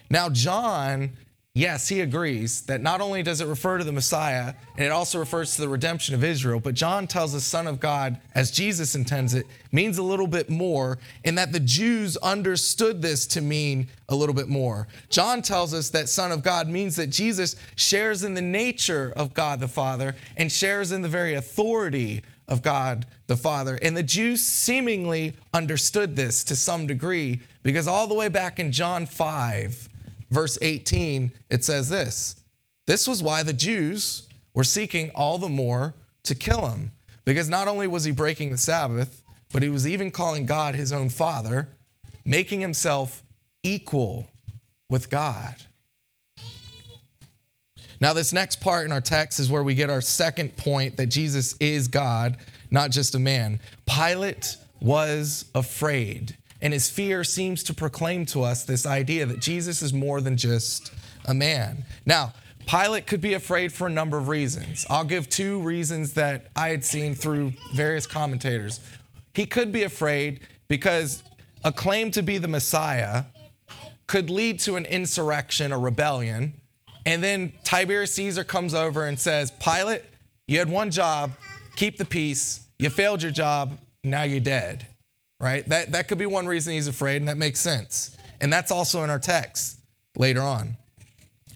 Now, 0.09 0.27
John 0.27 1.11
yes, 1.59 1.89
he 1.89 1.99
agrees 1.99 2.61
that 2.61 2.81
not 2.81 3.01
only 3.01 3.21
does 3.21 3.41
it 3.41 3.47
refer 3.47 3.77
to 3.77 3.83
the 3.83 3.91
Messiah, 3.91 4.53
and 4.77 4.85
it 4.85 4.91
also 4.91 5.19
refers 5.19 5.55
to 5.55 5.61
the 5.61 5.67
redemption 5.67 6.15
of 6.15 6.23
Israel, 6.23 6.59
but 6.59 6.73
John 6.73 7.05
tells 7.05 7.33
the 7.33 7.41
Son 7.41 7.67
of 7.67 7.81
God, 7.81 8.17
as 8.33 8.49
Jesus 8.49 8.95
intends 8.95 9.33
it, 9.33 9.45
means 9.71 9.97
a 9.97 10.03
little 10.03 10.25
bit 10.25 10.49
more, 10.49 10.99
and 11.25 11.37
that 11.37 11.51
the 11.51 11.59
Jews 11.59 12.15
understood 12.17 13.01
this 13.01 13.27
to 13.27 13.41
mean 13.41 13.89
a 14.07 14.15
little 14.15 14.33
bit 14.33 14.47
more. 14.47 14.87
John 15.09 15.41
tells 15.41 15.73
us 15.73 15.89
that 15.89 16.07
Son 16.07 16.31
of 16.31 16.43
God 16.43 16.69
means 16.69 16.95
that 16.95 17.07
Jesus 17.07 17.57
shares 17.75 18.23
in 18.23 18.35
the 18.35 18.41
nature 18.41 19.11
of 19.17 19.33
God 19.33 19.59
the 19.59 19.67
Father 19.67 20.15
and 20.37 20.49
shares 20.49 20.93
in 20.93 21.01
the 21.01 21.09
very 21.09 21.33
authority 21.33 22.23
of 22.47 22.61
God 22.61 23.05
the 23.27 23.37
Father. 23.37 23.77
And 23.81 23.97
the 23.97 24.03
Jews 24.03 24.41
seemingly 24.41 25.33
understood 25.53 26.15
this 26.15 26.43
to 26.45 26.55
some 26.55 26.87
degree 26.87 27.41
because 27.63 27.87
all 27.87 28.07
the 28.07 28.15
way 28.15 28.29
back 28.29 28.59
in 28.59 28.71
John 28.71 29.05
5, 29.05 29.88
verse 30.29 30.57
18, 30.61 31.31
it 31.49 31.63
says 31.63 31.89
this 31.89 32.35
This 32.87 33.07
was 33.07 33.23
why 33.23 33.43
the 33.43 33.53
Jews 33.53 34.27
were 34.53 34.63
seeking 34.63 35.11
all 35.15 35.37
the 35.37 35.49
more 35.49 35.93
to 36.23 36.35
kill 36.35 36.67
him, 36.67 36.91
because 37.25 37.49
not 37.49 37.67
only 37.67 37.87
was 37.87 38.03
he 38.03 38.11
breaking 38.11 38.51
the 38.51 38.57
Sabbath, 38.57 39.23
but 39.51 39.63
he 39.63 39.69
was 39.69 39.87
even 39.87 40.11
calling 40.11 40.45
God 40.45 40.75
his 40.75 40.91
own 40.91 41.09
father, 41.09 41.69
making 42.25 42.61
himself 42.61 43.23
equal 43.63 44.27
with 44.89 45.09
God. 45.09 45.55
Now, 48.01 48.13
this 48.13 48.31
next 48.31 48.61
part 48.61 48.85
in 48.85 48.91
our 48.91 49.01
text 49.01 49.39
is 49.39 49.51
where 49.51 49.63
we 49.63 49.75
get 49.75 49.89
our 49.89 50.01
second 50.01 50.55
point 50.55 50.95
that 50.97 51.07
Jesus 51.07 51.55
is 51.59 51.89
God, 51.89 52.37
not 52.71 52.91
just 52.91 53.13
a 53.13 53.19
man. 53.19 53.59
Pilate 53.85 54.55
was 54.79 55.45
afraid. 55.53 56.37
And 56.61 56.73
his 56.73 56.89
fear 56.89 57.23
seems 57.23 57.63
to 57.63 57.73
proclaim 57.73 58.25
to 58.27 58.43
us 58.43 58.63
this 58.63 58.85
idea 58.85 59.25
that 59.25 59.39
Jesus 59.39 59.81
is 59.81 59.93
more 59.93 60.19
than 60.19 60.35
just 60.35 60.91
a 61.25 61.33
man. 61.33 61.85
Now, 62.05 62.33
Pilate 62.67 63.07
could 63.07 63.21
be 63.21 63.33
afraid 63.33 63.71
for 63.71 63.87
a 63.87 63.89
number 63.89 64.17
of 64.17 64.27
reasons. 64.27 64.85
I'll 64.89 65.05
give 65.05 65.29
two 65.29 65.59
reasons 65.61 66.13
that 66.13 66.47
I 66.55 66.69
had 66.69 66.83
seen 66.83 67.15
through 67.15 67.53
various 67.73 68.05
commentators. 68.05 68.79
He 69.33 69.45
could 69.45 69.71
be 69.71 69.83
afraid 69.83 70.41
because 70.67 71.23
a 71.63 71.71
claim 71.71 72.11
to 72.11 72.21
be 72.21 72.37
the 72.37 72.47
Messiah 72.47 73.23
could 74.07 74.29
lead 74.29 74.59
to 74.59 74.75
an 74.75 74.85
insurrection, 74.85 75.71
a 75.71 75.79
rebellion. 75.79 76.53
And 77.05 77.23
then 77.23 77.53
Tiberius 77.63 78.13
Caesar 78.15 78.43
comes 78.43 78.73
over 78.73 79.05
and 79.05 79.17
says, 79.17 79.51
Pilate, 79.51 80.03
you 80.47 80.59
had 80.59 80.69
one 80.69 80.91
job, 80.91 81.31
keep 81.75 81.97
the 81.97 82.05
peace. 82.05 82.67
You 82.77 82.89
failed 82.89 83.23
your 83.23 83.31
job, 83.31 83.77
now 84.03 84.23
you're 84.23 84.39
dead 84.39 84.85
right? 85.39 85.67
That, 85.69 85.91
that 85.93 86.07
could 86.07 86.17
be 86.17 86.25
one 86.25 86.47
reason 86.47 86.73
he's 86.73 86.87
afraid, 86.87 87.17
and 87.17 87.27
that 87.27 87.37
makes 87.37 87.59
sense. 87.59 88.17
And 88.41 88.51
that's 88.51 88.71
also 88.71 89.03
in 89.03 89.09
our 89.09 89.19
text 89.19 89.79
later 90.17 90.41
on. 90.41 90.77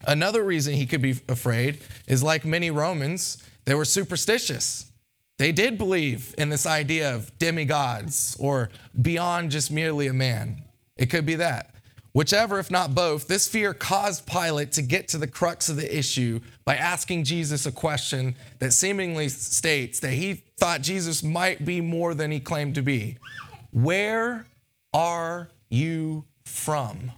Another 0.05 0.43
reason 0.43 0.73
he 0.73 0.85
could 0.85 1.01
be 1.01 1.15
afraid 1.29 1.79
is 2.07 2.23
like 2.23 2.43
many 2.45 2.71
Romans, 2.71 3.37
they 3.65 3.75
were 3.75 3.85
superstitious. 3.85 4.91
They 5.37 5.51
did 5.51 5.77
believe 5.77 6.35
in 6.37 6.49
this 6.49 6.65
idea 6.65 7.15
of 7.15 7.37
demigods 7.39 8.35
or 8.39 8.69
beyond 9.01 9.51
just 9.51 9.71
merely 9.71 10.07
a 10.07 10.13
man. 10.13 10.63
It 10.97 11.07
could 11.07 11.25
be 11.25 11.35
that. 11.35 11.73
Whichever, 12.13 12.59
if 12.59 12.69
not 12.69 12.93
both, 12.93 13.27
this 13.27 13.47
fear 13.47 13.73
caused 13.73 14.27
Pilate 14.27 14.71
to 14.73 14.83
get 14.83 15.07
to 15.09 15.17
the 15.17 15.25
crux 15.25 15.67
of 15.67 15.77
the 15.77 15.97
issue 15.97 16.39
by 16.63 16.75
asking 16.75 17.23
Jesus 17.23 17.65
a 17.65 17.71
question 17.71 18.35
that 18.59 18.71
seemingly 18.71 19.29
states 19.29 19.99
that 20.01 20.11
he 20.11 20.43
thought 20.57 20.81
Jesus 20.81 21.23
might 21.23 21.65
be 21.65 21.81
more 21.81 22.13
than 22.13 22.29
he 22.29 22.39
claimed 22.39 22.75
to 22.75 22.83
be. 22.83 23.17
Where 23.73 24.45
are 24.93 25.49
you 25.69 26.25
from? 26.45 27.11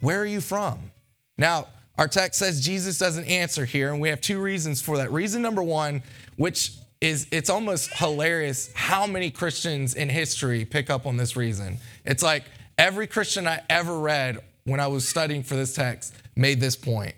Where 0.00 0.20
are 0.20 0.26
you 0.26 0.42
from? 0.42 0.90
Now, 1.38 1.68
our 1.96 2.06
text 2.06 2.38
says 2.38 2.60
Jesus 2.60 2.98
doesn't 2.98 3.24
answer 3.24 3.64
here, 3.64 3.90
and 3.90 4.00
we 4.00 4.10
have 4.10 4.20
two 4.20 4.38
reasons 4.40 4.82
for 4.82 4.98
that. 4.98 5.10
Reason 5.10 5.40
number 5.40 5.62
one, 5.62 6.02
which 6.36 6.72
is 7.00 7.26
it's 7.30 7.48
almost 7.48 7.94
hilarious 7.94 8.70
how 8.74 9.06
many 9.06 9.30
Christians 9.30 9.94
in 9.94 10.10
history 10.10 10.66
pick 10.66 10.90
up 10.90 11.06
on 11.06 11.16
this 11.16 11.34
reason. 11.34 11.78
It's 12.04 12.22
like 12.22 12.44
every 12.76 13.06
Christian 13.06 13.46
I 13.46 13.62
ever 13.70 13.98
read 13.98 14.38
when 14.64 14.80
I 14.80 14.86
was 14.88 15.08
studying 15.08 15.42
for 15.42 15.54
this 15.54 15.74
text 15.74 16.14
made 16.34 16.60
this 16.60 16.76
point 16.76 17.14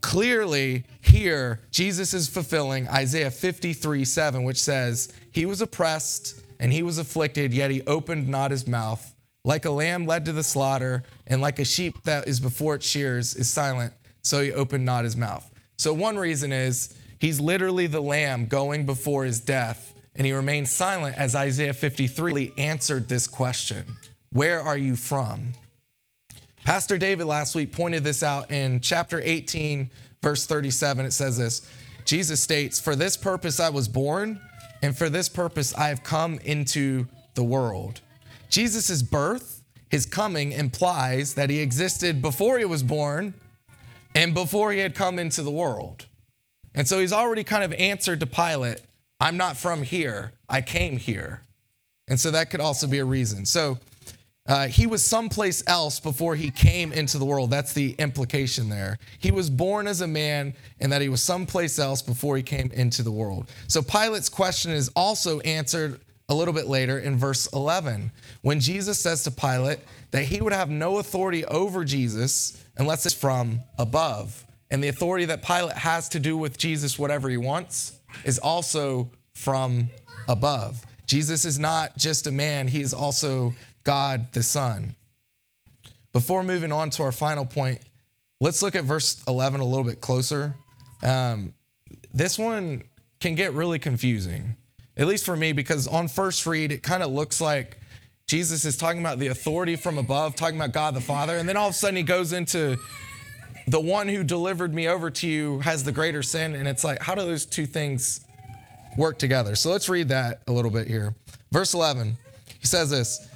clearly 0.00 0.84
here 1.00 1.60
Jesus 1.70 2.14
is 2.14 2.28
fulfilling 2.28 2.88
Isaiah 2.88 3.30
53 3.30 4.04
7, 4.04 4.44
which 4.44 4.60
says, 4.60 5.12
He 5.32 5.46
was 5.46 5.60
oppressed 5.60 6.40
and 6.60 6.72
he 6.72 6.82
was 6.82 6.98
afflicted, 6.98 7.52
yet 7.52 7.70
he 7.70 7.82
opened 7.82 8.28
not 8.28 8.50
his 8.50 8.66
mouth. 8.66 9.14
Like 9.44 9.64
a 9.64 9.70
lamb 9.70 10.06
led 10.06 10.24
to 10.26 10.32
the 10.32 10.42
slaughter, 10.42 11.04
and 11.26 11.40
like 11.40 11.58
a 11.58 11.64
sheep 11.64 12.02
that 12.04 12.26
is 12.26 12.40
before 12.40 12.74
its 12.74 12.86
shears 12.86 13.34
is 13.34 13.48
silent, 13.48 13.92
so 14.22 14.42
he 14.42 14.52
opened 14.52 14.84
not 14.84 15.04
his 15.04 15.16
mouth. 15.16 15.48
So, 15.76 15.94
one 15.94 16.18
reason 16.18 16.52
is 16.52 16.94
he's 17.18 17.40
literally 17.40 17.86
the 17.86 18.00
lamb 18.00 18.46
going 18.46 18.84
before 18.84 19.24
his 19.24 19.40
death, 19.40 19.94
and 20.16 20.26
he 20.26 20.32
remained 20.32 20.68
silent 20.68 21.16
as 21.16 21.36
Isaiah 21.36 21.72
53 21.72 22.52
answered 22.58 23.08
this 23.08 23.26
question 23.26 23.84
Where 24.32 24.60
are 24.60 24.76
you 24.76 24.96
from? 24.96 25.52
Pastor 26.64 26.98
David 26.98 27.24
last 27.26 27.54
week 27.54 27.72
pointed 27.72 28.04
this 28.04 28.22
out 28.22 28.50
in 28.50 28.80
chapter 28.80 29.22
18, 29.24 29.90
verse 30.20 30.44
37. 30.44 31.06
It 31.06 31.12
says 31.12 31.38
this 31.38 31.66
Jesus 32.04 32.42
states, 32.42 32.80
For 32.80 32.96
this 32.96 33.16
purpose 33.16 33.60
I 33.60 33.70
was 33.70 33.88
born, 33.88 34.40
and 34.82 34.96
for 34.96 35.08
this 35.08 35.28
purpose 35.28 35.74
I 35.74 35.88
have 35.88 36.02
come 36.02 36.38
into 36.44 37.06
the 37.34 37.44
world. 37.44 38.00
Jesus' 38.50 39.02
birth, 39.02 39.62
his 39.88 40.06
coming, 40.06 40.52
implies 40.52 41.34
that 41.34 41.50
he 41.50 41.60
existed 41.60 42.22
before 42.22 42.58
he 42.58 42.64
was 42.64 42.82
born 42.82 43.34
and 44.14 44.34
before 44.34 44.72
he 44.72 44.78
had 44.78 44.94
come 44.94 45.18
into 45.18 45.42
the 45.42 45.50
world. 45.50 46.06
And 46.74 46.86
so 46.86 47.00
he's 47.00 47.12
already 47.12 47.44
kind 47.44 47.64
of 47.64 47.72
answered 47.74 48.20
to 48.20 48.26
Pilate, 48.26 48.82
I'm 49.20 49.36
not 49.36 49.56
from 49.56 49.82
here, 49.82 50.32
I 50.48 50.60
came 50.60 50.96
here. 50.96 51.42
And 52.06 52.18
so 52.18 52.30
that 52.30 52.50
could 52.50 52.60
also 52.60 52.86
be 52.86 52.98
a 52.98 53.04
reason. 53.04 53.44
So 53.44 53.78
uh, 54.48 54.66
he 54.66 54.86
was 54.86 55.04
someplace 55.04 55.62
else 55.66 56.00
before 56.00 56.34
he 56.34 56.50
came 56.50 56.92
into 56.92 57.18
the 57.18 57.24
world. 57.24 57.50
That's 57.50 57.74
the 57.74 57.94
implication 57.98 58.70
there. 58.70 58.98
He 59.18 59.30
was 59.30 59.50
born 59.50 59.86
as 59.86 60.00
a 60.00 60.06
man, 60.06 60.54
and 60.80 60.90
that 60.90 61.02
he 61.02 61.10
was 61.10 61.22
someplace 61.22 61.78
else 61.78 62.00
before 62.00 62.36
he 62.36 62.42
came 62.42 62.70
into 62.72 63.02
the 63.02 63.12
world. 63.12 63.50
So 63.66 63.82
Pilate's 63.82 64.30
question 64.30 64.72
is 64.72 64.90
also 64.96 65.40
answered 65.40 66.00
a 66.30 66.34
little 66.34 66.54
bit 66.54 66.66
later 66.66 66.98
in 66.98 67.16
verse 67.16 67.46
11, 67.52 68.10
when 68.42 68.60
Jesus 68.60 68.98
says 68.98 69.22
to 69.24 69.30
Pilate 69.30 69.80
that 70.10 70.24
he 70.24 70.40
would 70.40 70.52
have 70.52 70.70
no 70.70 70.98
authority 70.98 71.44
over 71.46 71.84
Jesus 71.84 72.62
unless 72.76 73.06
it's 73.06 73.14
from 73.14 73.60
above. 73.78 74.44
And 74.70 74.82
the 74.82 74.88
authority 74.88 75.24
that 75.26 75.42
Pilate 75.42 75.76
has 75.76 76.08
to 76.10 76.20
do 76.20 76.36
with 76.36 76.58
Jesus, 76.58 76.98
whatever 76.98 77.28
he 77.28 77.38
wants, 77.38 77.98
is 78.24 78.38
also 78.38 79.10
from 79.32 79.88
above. 80.26 80.84
Jesus 81.06 81.46
is 81.46 81.58
not 81.58 81.96
just 81.96 82.26
a 82.26 82.30
man, 82.30 82.68
he 82.68 82.82
is 82.82 82.92
also 82.92 83.54
God 83.88 84.30
the 84.34 84.42
Son. 84.42 84.94
Before 86.12 86.42
moving 86.42 86.72
on 86.72 86.90
to 86.90 87.04
our 87.04 87.10
final 87.10 87.46
point, 87.46 87.80
let's 88.38 88.60
look 88.60 88.74
at 88.74 88.84
verse 88.84 89.22
11 89.26 89.62
a 89.62 89.64
little 89.64 89.82
bit 89.82 90.02
closer. 90.02 90.54
Um, 91.02 91.54
this 92.12 92.38
one 92.38 92.82
can 93.18 93.34
get 93.34 93.54
really 93.54 93.78
confusing, 93.78 94.56
at 94.98 95.06
least 95.06 95.24
for 95.24 95.34
me, 95.34 95.52
because 95.52 95.88
on 95.88 96.06
first 96.06 96.44
read, 96.44 96.70
it 96.70 96.82
kind 96.82 97.02
of 97.02 97.12
looks 97.12 97.40
like 97.40 97.78
Jesus 98.26 98.66
is 98.66 98.76
talking 98.76 99.00
about 99.00 99.20
the 99.20 99.28
authority 99.28 99.74
from 99.74 99.96
above, 99.96 100.36
talking 100.36 100.56
about 100.56 100.74
God 100.74 100.94
the 100.94 101.00
Father, 101.00 101.38
and 101.38 101.48
then 101.48 101.56
all 101.56 101.68
of 101.68 101.74
a 101.74 101.78
sudden 101.78 101.96
he 101.96 102.02
goes 102.02 102.34
into 102.34 102.76
the 103.68 103.80
one 103.80 104.06
who 104.06 104.22
delivered 104.22 104.74
me 104.74 104.86
over 104.86 105.10
to 105.12 105.26
you 105.26 105.60
has 105.60 105.82
the 105.82 105.92
greater 105.92 106.22
sin. 106.22 106.54
And 106.54 106.68
it's 106.68 106.84
like, 106.84 107.00
how 107.00 107.14
do 107.14 107.22
those 107.22 107.46
two 107.46 107.64
things 107.64 108.20
work 108.98 109.18
together? 109.18 109.56
So 109.56 109.70
let's 109.70 109.88
read 109.88 110.08
that 110.08 110.42
a 110.46 110.52
little 110.52 110.70
bit 110.70 110.88
here. 110.88 111.14
Verse 111.52 111.72
11, 111.72 112.18
he 112.60 112.66
says 112.66 112.90
this 112.90 113.27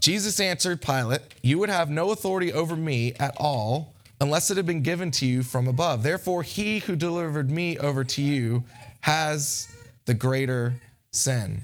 Jesus 0.00 0.40
answered 0.40 0.80
Pilate, 0.80 1.22
You 1.42 1.58
would 1.58 1.70
have 1.70 1.90
no 1.90 2.10
authority 2.10 2.52
over 2.52 2.76
me 2.76 3.14
at 3.18 3.34
all 3.36 3.94
unless 4.20 4.50
it 4.50 4.56
had 4.56 4.66
been 4.66 4.82
given 4.82 5.10
to 5.12 5.26
you 5.26 5.42
from 5.42 5.68
above. 5.68 6.02
Therefore, 6.02 6.42
he 6.42 6.80
who 6.80 6.96
delivered 6.96 7.50
me 7.50 7.78
over 7.78 8.04
to 8.04 8.22
you 8.22 8.64
has 9.00 9.68
the 10.06 10.14
greater 10.14 10.74
sin. 11.12 11.62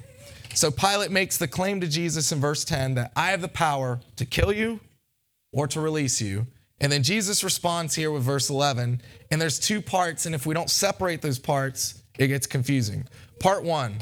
So 0.55 0.71
Pilate 0.71 1.11
makes 1.11 1.37
the 1.37 1.49
claim 1.49 1.81
to 1.81 1.89
Jesus 1.89 2.31
in 2.31 2.41
verse 2.41 2.65
10 2.65 2.95
that 2.95 3.13
I 3.17 3.31
have 3.31 3.41
the 3.41 3.49
power 3.49 4.01
to 4.17 4.25
kill 4.25 4.53
you 4.53 4.81
or 5.53 5.67
to 5.69 5.81
release 5.81 6.21
you. 6.21 6.47
And 6.81 6.93
then 6.93 7.03
Jesus 7.03 7.43
responds 7.43 7.95
here 7.95 8.11
with 8.11 8.23
verse 8.23 8.51
11. 8.51 9.01
And 9.31 9.41
there's 9.41 9.59
two 9.59 9.81
parts. 9.81 10.27
And 10.27 10.35
if 10.35 10.47
we 10.47 10.55
don't 10.55 10.71
separate 10.71 11.23
those 11.23 11.39
parts, 11.39 12.03
it 12.19 12.29
gets 12.29 12.47
confusing. 12.47 13.07
Part 13.41 13.65
one 13.65 14.01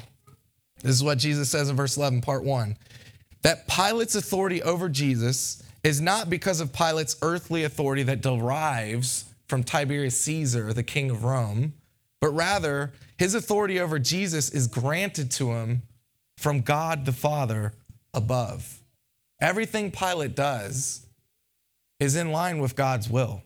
this 0.83 0.97
is 0.97 1.05
what 1.05 1.19
Jesus 1.19 1.49
says 1.49 1.71
in 1.71 1.77
verse 1.77 1.97
11, 1.97 2.21
part 2.23 2.43
one 2.43 2.77
that 3.43 3.67
Pilate's 3.67 4.15
authority 4.15 4.63
over 4.63 4.89
Jesus 4.89 5.63
is 5.83 6.01
not 6.01 6.31
because 6.31 6.61
of 6.61 6.73
Pilate's 6.73 7.17
earthly 7.23 7.65
authority 7.65 8.03
that 8.05 8.21
derives 8.21 9.25
from 9.49 9.65
Tiberius 9.65 10.19
Caesar, 10.21 10.73
the 10.73 10.83
king 10.83 11.11
of 11.11 11.25
Rome, 11.25 11.75
but 12.21 12.31
rather 12.31 12.93
his 13.19 13.35
authority 13.35 13.81
over 13.81 13.99
Jesus 13.99 14.51
is 14.51 14.67
granted 14.69 15.31
to 15.33 15.53
him 15.53 15.83
from 16.39 16.61
God 16.61 17.05
the 17.05 17.13
Father 17.13 17.73
above. 18.15 18.81
Everything 19.41 19.91
Pilate 19.91 20.37
does 20.37 21.07
is 21.99 22.17
in 22.17 22.31
line 22.31 22.61
with 22.61 22.77
God's 22.77 23.11
will, 23.11 23.43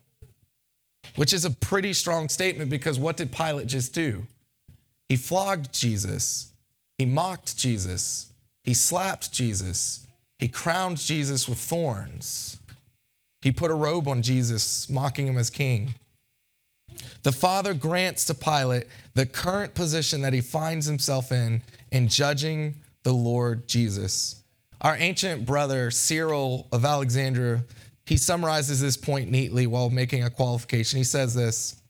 which 1.17 1.33
is 1.33 1.45
a 1.45 1.51
pretty 1.51 1.93
strong 1.93 2.29
statement 2.29 2.71
because 2.71 2.99
what 2.99 3.17
did 3.17 3.33
Pilate 3.33 3.67
just 3.67 3.95
do? 3.95 4.27
He 5.09 5.17
flogged 5.17 5.73
Jesus, 5.73 6.53
he 6.99 7.07
mocked 7.07 7.57
Jesus, 7.57 8.33
he 8.67 8.75
slapped 8.75 9.33
Jesus. 9.33 10.07
He 10.39 10.49
crowned 10.49 10.99
Jesus 10.99 11.49
with 11.49 11.59
thorns. 11.59 12.59
He 13.41 13.53
put 13.53 13.71
a 13.71 13.75
robe 13.75 14.09
on 14.09 14.23
Jesus, 14.23 14.91
mocking 14.91 15.29
him 15.29 15.39
as 15.39 15.51
king. 15.51 15.95
The 17.23 17.33
Father 17.33 17.75
grants 17.75 18.25
to 18.27 18.35
Pilate 18.35 18.87
the 19.15 19.25
current 19.25 19.75
position 19.75 20.21
that 20.23 20.33
he 20.33 20.41
finds 20.41 20.85
himself 20.85 21.31
in 21.31 21.63
in 21.93 22.09
judging 22.09 22.75
the 23.05 23.13
Lord 23.13 23.69
Jesus. 23.69 24.43
Our 24.81 24.97
ancient 24.97 25.47
brother 25.47 25.91
Cyril 25.93 26.67
of 26.73 26.85
Alexandria, 26.85 27.65
he 28.05 28.17
summarizes 28.17 28.81
this 28.81 28.97
point 28.97 29.31
neatly 29.31 29.67
while 29.67 29.91
making 29.91 30.25
a 30.25 30.31
qualification. 30.31 30.99
He 30.99 31.05
says 31.05 31.35
this. 31.35 31.81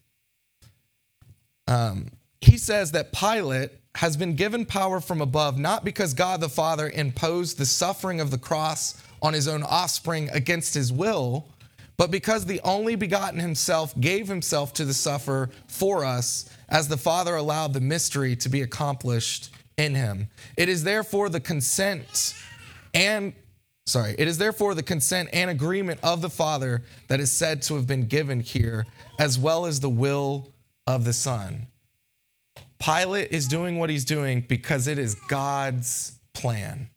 Um, 1.66 2.08
he 2.40 2.58
says 2.58 2.92
that 2.92 3.12
Pilate 3.12 3.72
has 3.96 4.16
been 4.16 4.36
given 4.36 4.66
power 4.66 5.00
from 5.00 5.22
above, 5.22 5.58
not 5.58 5.82
because 5.84 6.12
God 6.12 6.40
the 6.42 6.50
Father 6.50 6.90
imposed 6.90 7.56
the 7.56 7.64
suffering 7.64 8.20
of 8.20 8.30
the 8.30 8.38
cross 8.38 9.02
on 9.22 9.32
his 9.32 9.48
own 9.48 9.62
offspring 9.62 10.28
against 10.32 10.74
his 10.74 10.92
will, 10.92 11.48
but 11.96 12.10
because 12.10 12.44
the 12.44 12.60
only 12.62 12.94
begotten 12.94 13.40
himself 13.40 13.98
gave 13.98 14.28
himself 14.28 14.74
to 14.74 14.84
the 14.84 14.92
sufferer 14.92 15.48
for 15.66 16.04
us, 16.04 16.50
as 16.68 16.88
the 16.88 16.98
Father 16.98 17.36
allowed 17.36 17.72
the 17.72 17.80
mystery 17.80 18.36
to 18.36 18.50
be 18.50 18.60
accomplished 18.60 19.50
in 19.78 19.94
him. 19.94 20.28
It 20.58 20.68
is 20.68 20.84
therefore 20.84 21.30
the 21.30 21.40
consent 21.40 22.34
and 22.92 23.32
sorry, 23.86 24.14
it 24.18 24.28
is 24.28 24.36
therefore 24.36 24.74
the 24.74 24.82
consent 24.82 25.30
and 25.32 25.48
agreement 25.50 26.00
of 26.02 26.20
the 26.20 26.30
Father 26.30 26.82
that 27.08 27.20
is 27.20 27.32
said 27.32 27.62
to 27.62 27.76
have 27.76 27.86
been 27.86 28.06
given 28.06 28.40
here, 28.40 28.84
as 29.18 29.38
well 29.38 29.64
as 29.64 29.80
the 29.80 29.88
will 29.88 30.52
of 30.86 31.04
the 31.04 31.12
Son. 31.14 31.66
Pilate 32.78 33.32
is 33.32 33.46
doing 33.48 33.78
what 33.78 33.90
he's 33.90 34.04
doing 34.04 34.44
because 34.46 34.86
it 34.86 34.98
is 34.98 35.14
God's 35.14 36.18
plan. 36.34 36.90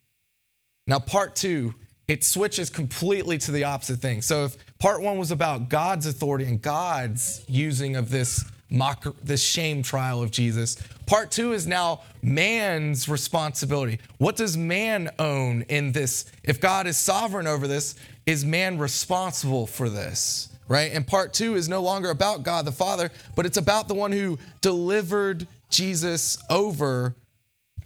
Now, 0.87 0.99
part 0.99 1.35
two, 1.35 1.75
it 2.07 2.23
switches 2.23 2.69
completely 2.69 3.37
to 3.37 3.51
the 3.51 3.65
opposite 3.65 3.99
thing. 3.99 4.21
So, 4.21 4.45
if 4.45 4.57
part 4.79 5.01
one 5.01 5.17
was 5.19 5.31
about 5.31 5.69
God's 5.69 6.07
authority 6.07 6.45
and 6.45 6.61
God's 6.61 7.43
using 7.47 7.95
of 7.95 8.09
this 8.09 8.43
mock, 8.71 9.05
this 9.23 9.43
shame 9.43 9.83
trial 9.83 10.23
of 10.23 10.31
Jesus, 10.31 10.77
part 11.05 11.29
two 11.29 11.53
is 11.53 11.67
now 11.67 12.01
man's 12.23 13.07
responsibility. 13.07 13.99
What 14.17 14.35
does 14.35 14.57
man 14.57 15.11
own 15.19 15.61
in 15.69 15.91
this? 15.91 16.25
If 16.43 16.59
God 16.59 16.87
is 16.87 16.97
sovereign 16.97 17.45
over 17.45 17.67
this, 17.67 17.95
is 18.25 18.43
man 18.43 18.79
responsible 18.79 19.67
for 19.67 19.89
this? 19.89 20.49
Right? 20.67 20.91
And 20.91 21.05
part 21.05 21.33
two 21.33 21.55
is 21.55 21.69
no 21.69 21.81
longer 21.81 22.09
about 22.09 22.43
God 22.43 22.65
the 22.65 22.71
Father, 22.71 23.11
but 23.35 23.45
it's 23.45 23.57
about 23.57 23.87
the 23.87 23.95
one 23.95 24.11
who 24.11 24.37
delivered 24.61 25.47
Jesus 25.69 26.37
over 26.49 27.15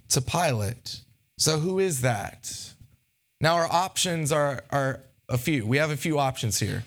to 0.09 0.21
Pilate. 0.21 1.01
So, 1.37 1.59
who 1.59 1.79
is 1.79 2.01
that? 2.01 2.73
Now, 3.41 3.55
our 3.55 3.71
options 3.71 4.31
are, 4.31 4.63
are 4.71 5.01
a 5.27 5.37
few. 5.37 5.65
We 5.65 5.77
have 5.77 5.91
a 5.91 5.97
few 5.97 6.19
options 6.19 6.59
here. 6.59 6.83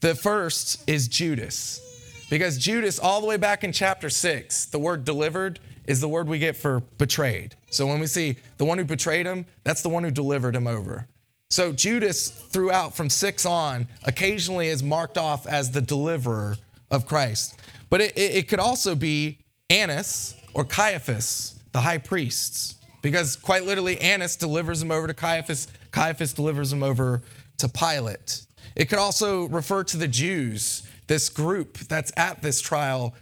The 0.00 0.14
first 0.14 0.88
is 0.88 1.08
Judas, 1.08 2.26
because 2.30 2.56
Judas, 2.56 2.98
all 2.98 3.20
the 3.20 3.26
way 3.26 3.36
back 3.36 3.64
in 3.64 3.72
chapter 3.72 4.08
six, 4.08 4.64
the 4.64 4.78
word 4.78 5.04
delivered 5.04 5.60
is 5.86 6.00
the 6.00 6.08
word 6.08 6.28
we 6.28 6.38
get 6.38 6.56
for 6.56 6.80
betrayed. 6.98 7.54
So, 7.70 7.86
when 7.86 8.00
we 8.00 8.06
see 8.06 8.36
the 8.56 8.64
one 8.64 8.78
who 8.78 8.84
betrayed 8.84 9.26
him, 9.26 9.46
that's 9.64 9.82
the 9.82 9.88
one 9.88 10.04
who 10.04 10.10
delivered 10.10 10.56
him 10.56 10.66
over. 10.66 11.06
So, 11.50 11.72
Judas, 11.72 12.30
throughout 12.30 12.94
from 12.94 13.10
six 13.10 13.44
on, 13.44 13.88
occasionally 14.04 14.68
is 14.68 14.82
marked 14.82 15.18
off 15.18 15.46
as 15.46 15.72
the 15.72 15.80
deliverer 15.80 16.56
of 16.90 17.06
Christ. 17.06 17.58
But 17.90 18.00
it, 18.00 18.16
it, 18.16 18.36
it 18.36 18.48
could 18.48 18.60
also 18.60 18.94
be 18.94 19.38
Annas 19.70 20.34
or 20.52 20.64
Caiaphas, 20.64 21.58
the 21.72 21.80
high 21.80 21.98
priests, 21.98 22.74
because 23.02 23.36
quite 23.36 23.64
literally 23.64 23.98
Annas 24.00 24.36
delivers 24.36 24.82
him 24.82 24.90
over 24.90 25.06
to 25.06 25.14
Caiaphas, 25.14 25.68
Caiaphas 25.92 26.32
delivers 26.32 26.72
him 26.72 26.82
over 26.82 27.22
to 27.58 27.68
Pilate. 27.68 28.42
It 28.76 28.86
could 28.86 28.98
also 28.98 29.48
refer 29.48 29.84
to 29.84 29.96
the 29.96 30.08
Jews, 30.08 30.82
this 31.06 31.28
group 31.28 31.78
that's 31.78 32.12
at 32.16 32.42
this 32.42 32.60
trial. 32.60 33.14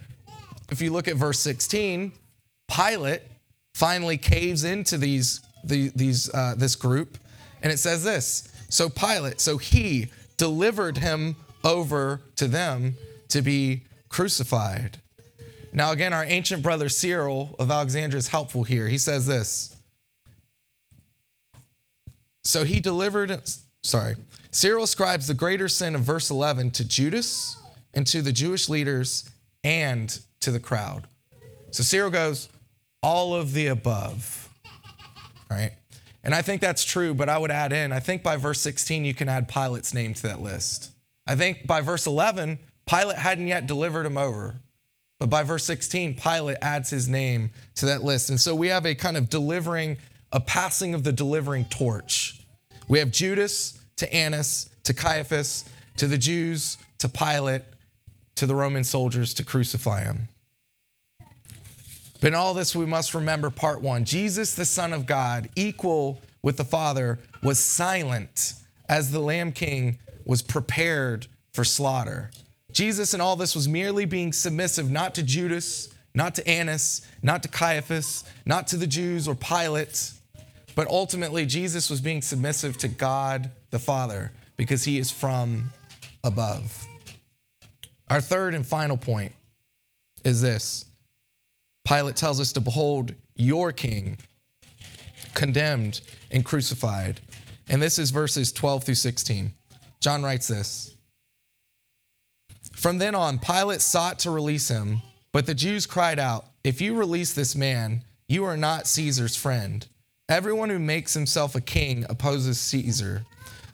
If 0.70 0.80
you 0.80 0.90
look 0.90 1.06
at 1.08 1.16
verse 1.16 1.38
16, 1.40 2.12
Pilate 2.68 3.22
finally 3.74 4.18
caves 4.18 4.64
into 4.64 4.98
these, 4.98 5.40
the, 5.64 5.90
these, 5.94 6.32
uh, 6.34 6.54
this 6.56 6.74
group, 6.74 7.18
and 7.62 7.72
it 7.72 7.78
says 7.78 8.04
this 8.04 8.52
So 8.68 8.88
Pilate, 8.88 9.40
so 9.40 9.58
he 9.58 10.08
delivered 10.36 10.98
him 10.98 11.36
over 11.64 12.22
to 12.36 12.46
them 12.46 12.96
to 13.28 13.42
be 13.42 13.82
crucified. 14.08 14.98
Now, 15.72 15.92
again, 15.92 16.12
our 16.12 16.24
ancient 16.24 16.62
brother 16.62 16.88
Cyril 16.88 17.54
of 17.58 17.70
Alexandria 17.70 18.18
is 18.18 18.28
helpful 18.28 18.64
here. 18.64 18.88
He 18.88 18.98
says 18.98 19.26
this. 19.26 19.76
So 22.44 22.64
he 22.64 22.80
delivered, 22.80 23.42
sorry, 23.82 24.16
Cyril 24.50 24.84
ascribes 24.84 25.26
the 25.26 25.34
greater 25.34 25.68
sin 25.68 25.94
of 25.94 26.00
verse 26.00 26.30
11 26.30 26.70
to 26.72 26.84
Judas 26.84 27.56
and 27.92 28.06
to 28.06 28.22
the 28.22 28.32
Jewish 28.32 28.68
leaders 28.68 29.28
and 29.62 30.18
to 30.40 30.50
the 30.50 30.60
crowd. 30.60 31.06
So 31.70 31.82
Cyril 31.82 32.10
goes, 32.10 32.48
all 33.02 33.34
of 33.34 33.52
the 33.52 33.66
above, 33.66 34.48
right? 35.50 35.72
And 36.24 36.34
I 36.34 36.42
think 36.42 36.60
that's 36.60 36.84
true, 36.84 37.14
but 37.14 37.28
I 37.28 37.38
would 37.38 37.50
add 37.50 37.72
in, 37.72 37.92
I 37.92 38.00
think 38.00 38.22
by 38.22 38.36
verse 38.36 38.60
16, 38.60 39.04
you 39.04 39.14
can 39.14 39.28
add 39.28 39.48
Pilate's 39.48 39.94
name 39.94 40.14
to 40.14 40.22
that 40.22 40.40
list. 40.40 40.90
I 41.26 41.36
think 41.36 41.66
by 41.66 41.80
verse 41.80 42.06
11, 42.06 42.58
Pilate 42.86 43.18
hadn't 43.18 43.46
yet 43.46 43.66
delivered 43.66 44.06
him 44.06 44.16
over. 44.16 44.56
But 45.18 45.30
by 45.30 45.42
verse 45.42 45.64
16, 45.64 46.14
Pilate 46.14 46.58
adds 46.62 46.90
his 46.90 47.08
name 47.08 47.50
to 47.76 47.86
that 47.86 48.04
list. 48.04 48.30
And 48.30 48.40
so 48.40 48.54
we 48.54 48.68
have 48.68 48.86
a 48.86 48.94
kind 48.94 49.16
of 49.16 49.28
delivering, 49.28 49.96
a 50.32 50.40
passing 50.40 50.94
of 50.94 51.02
the 51.02 51.12
delivering 51.12 51.64
torch. 51.66 52.40
We 52.86 53.00
have 53.00 53.10
Judas 53.10 53.80
to 53.96 54.12
Annas 54.12 54.70
to 54.84 54.94
Caiaphas 54.94 55.64
to 55.96 56.06
the 56.06 56.18
Jews 56.18 56.78
to 56.98 57.08
Pilate 57.08 57.62
to 58.36 58.46
the 58.46 58.54
Roman 58.54 58.84
soldiers 58.84 59.34
to 59.34 59.44
crucify 59.44 60.04
him. 60.04 60.28
But 62.20 62.28
in 62.28 62.34
all 62.34 62.54
this, 62.54 62.74
we 62.74 62.86
must 62.86 63.14
remember 63.14 63.50
part 63.50 63.80
one 63.80 64.04
Jesus, 64.04 64.54
the 64.54 64.64
Son 64.64 64.92
of 64.92 65.06
God, 65.06 65.48
equal 65.56 66.20
with 66.42 66.56
the 66.56 66.64
Father, 66.64 67.18
was 67.42 67.58
silent 67.58 68.54
as 68.88 69.10
the 69.10 69.20
Lamb 69.20 69.52
King 69.52 69.98
was 70.24 70.42
prepared 70.42 71.26
for 71.52 71.64
slaughter. 71.64 72.30
Jesus 72.78 73.12
in 73.12 73.20
all 73.20 73.34
this 73.34 73.56
was 73.56 73.66
merely 73.66 74.04
being 74.04 74.32
submissive 74.32 74.88
not 74.88 75.16
to 75.16 75.24
Judas, 75.24 75.88
not 76.14 76.36
to 76.36 76.46
Annas, 76.46 77.04
not 77.22 77.42
to 77.42 77.48
Caiaphas, 77.48 78.22
not 78.46 78.68
to 78.68 78.76
the 78.76 78.86
Jews 78.86 79.26
or 79.26 79.34
Pilate, 79.34 80.12
but 80.76 80.86
ultimately 80.86 81.44
Jesus 81.44 81.90
was 81.90 82.00
being 82.00 82.22
submissive 82.22 82.78
to 82.78 82.86
God 82.86 83.50
the 83.70 83.80
Father 83.80 84.30
because 84.56 84.84
he 84.84 84.96
is 84.96 85.10
from 85.10 85.70
above. 86.22 86.86
Our 88.10 88.20
third 88.20 88.54
and 88.54 88.64
final 88.64 88.96
point 88.96 89.32
is 90.22 90.40
this 90.40 90.84
Pilate 91.84 92.14
tells 92.14 92.38
us 92.38 92.52
to 92.52 92.60
behold 92.60 93.12
your 93.34 93.72
king, 93.72 94.18
condemned 95.34 96.00
and 96.30 96.44
crucified. 96.44 97.20
And 97.68 97.82
this 97.82 97.98
is 97.98 98.12
verses 98.12 98.52
12 98.52 98.84
through 98.84 98.94
16. 98.94 99.52
John 99.98 100.22
writes 100.22 100.46
this 100.46 100.94
From 102.78 102.98
then 102.98 103.16
on, 103.16 103.40
Pilate 103.40 103.80
sought 103.80 104.20
to 104.20 104.30
release 104.30 104.68
him, 104.68 105.02
but 105.32 105.46
the 105.46 105.54
Jews 105.54 105.84
cried 105.84 106.20
out, 106.20 106.46
If 106.62 106.80
you 106.80 106.94
release 106.94 107.32
this 107.32 107.56
man, 107.56 108.04
you 108.28 108.44
are 108.44 108.56
not 108.56 108.86
Caesar's 108.86 109.34
friend. 109.34 109.84
Everyone 110.28 110.70
who 110.70 110.78
makes 110.78 111.12
himself 111.12 111.56
a 111.56 111.60
king 111.60 112.06
opposes 112.08 112.60
Caesar. 112.60 113.24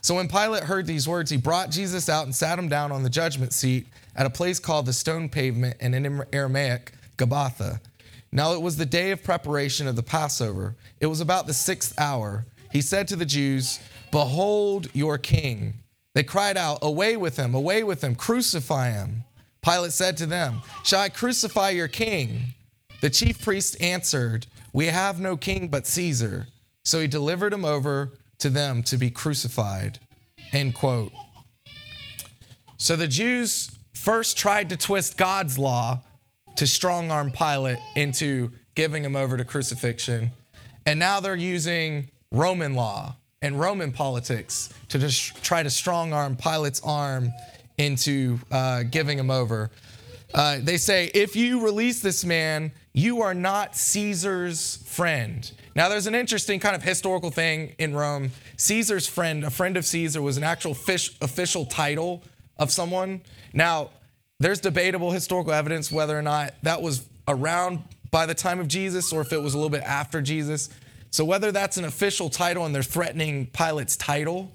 So 0.01 0.15
when 0.15 0.27
Pilate 0.27 0.65
heard 0.65 0.87
these 0.87 1.07
words, 1.07 1.31
he 1.31 1.37
brought 1.37 1.71
Jesus 1.71 2.09
out 2.09 2.25
and 2.25 2.35
sat 2.35 2.59
him 2.59 2.71
down 2.71 2.93
on 2.93 3.03
the 3.03 3.11
judgment 3.11 3.53
seat 3.53 3.87
at 4.17 4.25
a 4.25 4.31
place 4.31 4.59
called 4.59 4.87
the 4.87 4.95
stone 4.95 5.29
pavement 5.29 5.77
and 5.81 5.95
in 5.95 6.23
Aramaic, 6.33 6.93
Gabbatha. 7.19 7.81
Now 8.33 8.55
it 8.55 8.63
was 8.63 8.79
the 8.79 8.87
day 8.87 9.11
of 9.11 9.23
preparation 9.23 9.87
of 9.87 9.97
the 9.97 10.03
Passover. 10.03 10.77
It 10.99 11.09
was 11.09 11.21
about 11.21 11.47
the 11.47 11.53
sixth 11.53 11.93
hour. 12.01 12.47
He 12.73 12.81
said 12.81 13.07
to 13.09 13.17
the 13.17 13.27
Jews, 13.27 13.81
Behold 14.11 14.89
your 14.95 15.19
king. 15.19 15.75
They 16.15 16.23
cried 16.23 16.57
out, 16.57 16.79
Away 16.83 17.17
with 17.17 17.37
him, 17.37 17.55
away 17.55 17.83
with 17.83 18.03
him, 18.03 18.15
crucify 18.15 18.91
him. 18.91 19.25
Pilate 19.63 19.93
said 19.93 20.17
to 20.19 20.27
them, 20.27 20.63
Shall 20.85 21.01
I 21.01 21.09
crucify 21.09 21.71
your 21.71 21.89
king? 21.89 22.55
The 23.01 23.11
chief 23.11 23.43
priests 23.43 23.75
answered, 23.77 24.47
We 24.73 24.87
have 24.87 25.21
no 25.21 25.37
king 25.37 25.69
but 25.69 25.87
Caesar. 25.87 26.47
So 26.85 27.01
he 27.01 27.07
delivered 27.07 27.53
him 27.53 27.65
over 27.65 28.13
to 28.39 28.51
them 28.51 28.83
to 28.85 28.97
be 28.97 29.11
crucified. 29.11 29.99
End 30.53 30.75
quote. 30.75 31.13
So 32.77 32.95
the 32.95 33.09
Jews 33.09 33.71
first 33.95 34.37
tried 34.37 34.69
to 34.69 34.77
twist 34.77 35.17
God's 35.17 35.59
law 35.59 36.03
to 36.57 36.67
strong 36.67 37.11
arm 37.11 37.31
Pilate 37.31 37.79
into 37.97 38.53
giving 38.75 39.05
him 39.05 39.17
over 39.17 39.37
to 39.37 39.45
crucifixion. 39.45 40.31
And 40.87 40.99
now 40.99 41.21
they're 41.21 41.35
using 41.35 42.11
Roman 42.31 42.75
law 42.75 43.17
and 43.45 43.61
Roman 43.61 43.93
politics 43.93 44.71
to 44.89 44.99
just 44.99 45.45
try 45.45 45.63
to 45.63 45.69
strong 45.69 46.15
arm 46.15 46.35
Pilate's 46.35 46.81
arm 46.83 47.31
into 47.77 48.39
uh, 48.51 48.85
giving 48.85 49.19
him 49.19 49.31
over. 49.31 49.71
Uh, 50.33 50.59
they 50.63 50.79
say, 50.79 51.11
if 51.13 51.37
you 51.37 51.63
release 51.63 52.01
this 52.01 52.25
man, 52.25 52.73
you 52.95 53.21
are 53.21 53.35
not 53.35 53.77
Caesar's 53.77 54.79
friend. 54.87 55.53
Now, 55.77 55.91
there's 55.91 56.07
an 56.07 56.15
interesting 56.15 56.59
kind 56.59 56.75
of 56.75 56.83
historical 56.83 57.31
thing 57.31 57.75
in 57.79 57.95
Rome. 57.95 58.31
Caesar's 58.57 59.07
friend, 59.07 59.45
a 59.45 59.51
friend 59.51 59.77
of 59.77 59.85
Caesar, 59.85 60.23
was 60.23 60.39
an 60.39 60.45
actual 60.45 60.73
fish, 60.73 61.15
official 61.21 61.67
title 61.67 62.23
of 62.57 62.73
someone. 62.73 63.21
Now, 63.53 63.91
there's 64.41 64.61
debatable 64.61 65.11
historical 65.11 65.53
evidence 65.53 65.93
whether 65.93 66.19
or 66.19 66.23
not 66.23 66.55
that 66.63 66.81
was 66.81 67.07
around 67.29 67.83
by 68.11 68.25
the 68.25 68.35
time 68.35 68.59
of 68.59 68.69
Jesus 68.69 69.13
or 69.13 69.21
if 69.21 69.35
it 69.35 69.43
was 69.43 69.53
a 69.53 69.59
little 69.59 69.71
bit 69.71 69.83
after 69.83 70.23
Jesus. 70.23 70.71
So, 71.15 71.25
whether 71.25 71.53
that's 71.53 71.77
an 71.77 71.85
official 71.85 72.29
title 72.29 72.67
and 72.67 72.75
they're 72.75 72.83
threatening 72.83 73.47
Pilate's 73.53 73.95
title, 73.95 74.51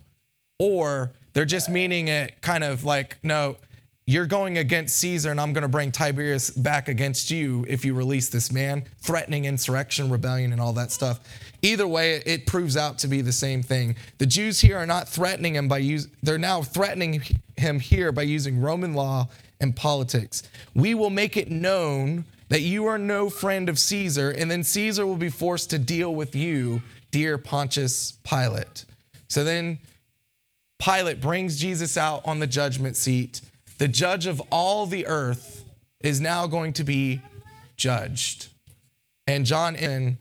or 0.59 1.13
they're 1.31 1.45
just 1.45 1.69
meaning 1.69 2.09
it 2.09 2.41
kind 2.41 2.65
of 2.65 2.83
like, 2.83 3.15
no, 3.23 3.55
you're 4.05 4.25
going 4.25 4.57
against 4.57 4.97
Caesar 4.97 5.31
and 5.31 5.39
I'm 5.39 5.53
going 5.53 5.61
to 5.61 5.69
bring 5.69 5.89
Tiberius 5.93 6.49
back 6.49 6.89
against 6.89 7.31
you 7.31 7.65
if 7.69 7.85
you 7.85 7.93
release 7.93 8.27
this 8.27 8.51
man, 8.51 8.83
threatening 8.97 9.45
insurrection, 9.45 10.09
rebellion, 10.09 10.51
and 10.51 10.59
all 10.59 10.73
that 10.73 10.91
stuff. 10.91 11.21
Either 11.61 11.87
way, 11.87 12.21
it 12.25 12.45
proves 12.45 12.75
out 12.75 12.97
to 12.97 13.07
be 13.07 13.21
the 13.21 13.31
same 13.31 13.63
thing. 13.63 13.95
The 14.17 14.25
Jews 14.25 14.59
here 14.59 14.77
are 14.77 14.85
not 14.85 15.07
threatening 15.07 15.55
him 15.55 15.69
by 15.69 15.77
use, 15.77 16.09
they're 16.23 16.37
now 16.37 16.61
threatening 16.61 17.23
him 17.55 17.79
here 17.79 18.11
by 18.11 18.23
using 18.23 18.59
Roman 18.59 18.93
law 18.93 19.29
and 19.61 19.73
politics. 19.73 20.43
We 20.75 20.93
will 20.93 21.09
make 21.09 21.37
it 21.37 21.49
known 21.49 22.25
that 22.49 22.61
you 22.61 22.85
are 22.87 22.97
no 22.97 23.29
friend 23.29 23.69
of 23.69 23.79
Caesar, 23.79 24.29
and 24.31 24.49
then 24.49 24.63
Caesar 24.63 25.05
will 25.05 25.15
be 25.15 25.29
forced 25.29 25.69
to 25.69 25.79
deal 25.79 26.13
with 26.13 26.35
you, 26.35 26.81
dear 27.11 27.37
Pontius 27.37 28.13
Pilate. 28.23 28.85
So 29.27 29.43
then 29.43 29.79
Pilate 30.79 31.21
brings 31.21 31.59
Jesus 31.59 31.97
out 31.97 32.21
on 32.25 32.39
the 32.39 32.47
judgment 32.47 32.95
seat. 32.95 33.41
The 33.77 33.87
judge 33.87 34.25
of 34.25 34.41
all 34.51 34.85
the 34.85 35.05
earth 35.07 35.63
is 36.01 36.19
now 36.19 36.47
going 36.47 36.73
to 36.73 36.83
be 36.83 37.21
judged. 37.77 38.47
And 39.27 39.45
John 39.45 39.75
in 39.75 40.17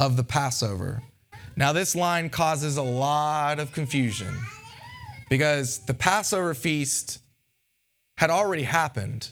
of 0.00 0.16
the 0.16 0.24
Passover. 0.24 1.02
Now, 1.54 1.72
this 1.72 1.94
line 1.94 2.30
causes 2.30 2.76
a 2.76 2.82
lot 2.82 3.60
of 3.60 3.72
confusion 3.72 4.34
because 5.28 5.78
the 5.80 5.94
Passover 5.94 6.54
feast 6.54 7.20
had 8.16 8.30
already 8.30 8.64
happened. 8.64 9.30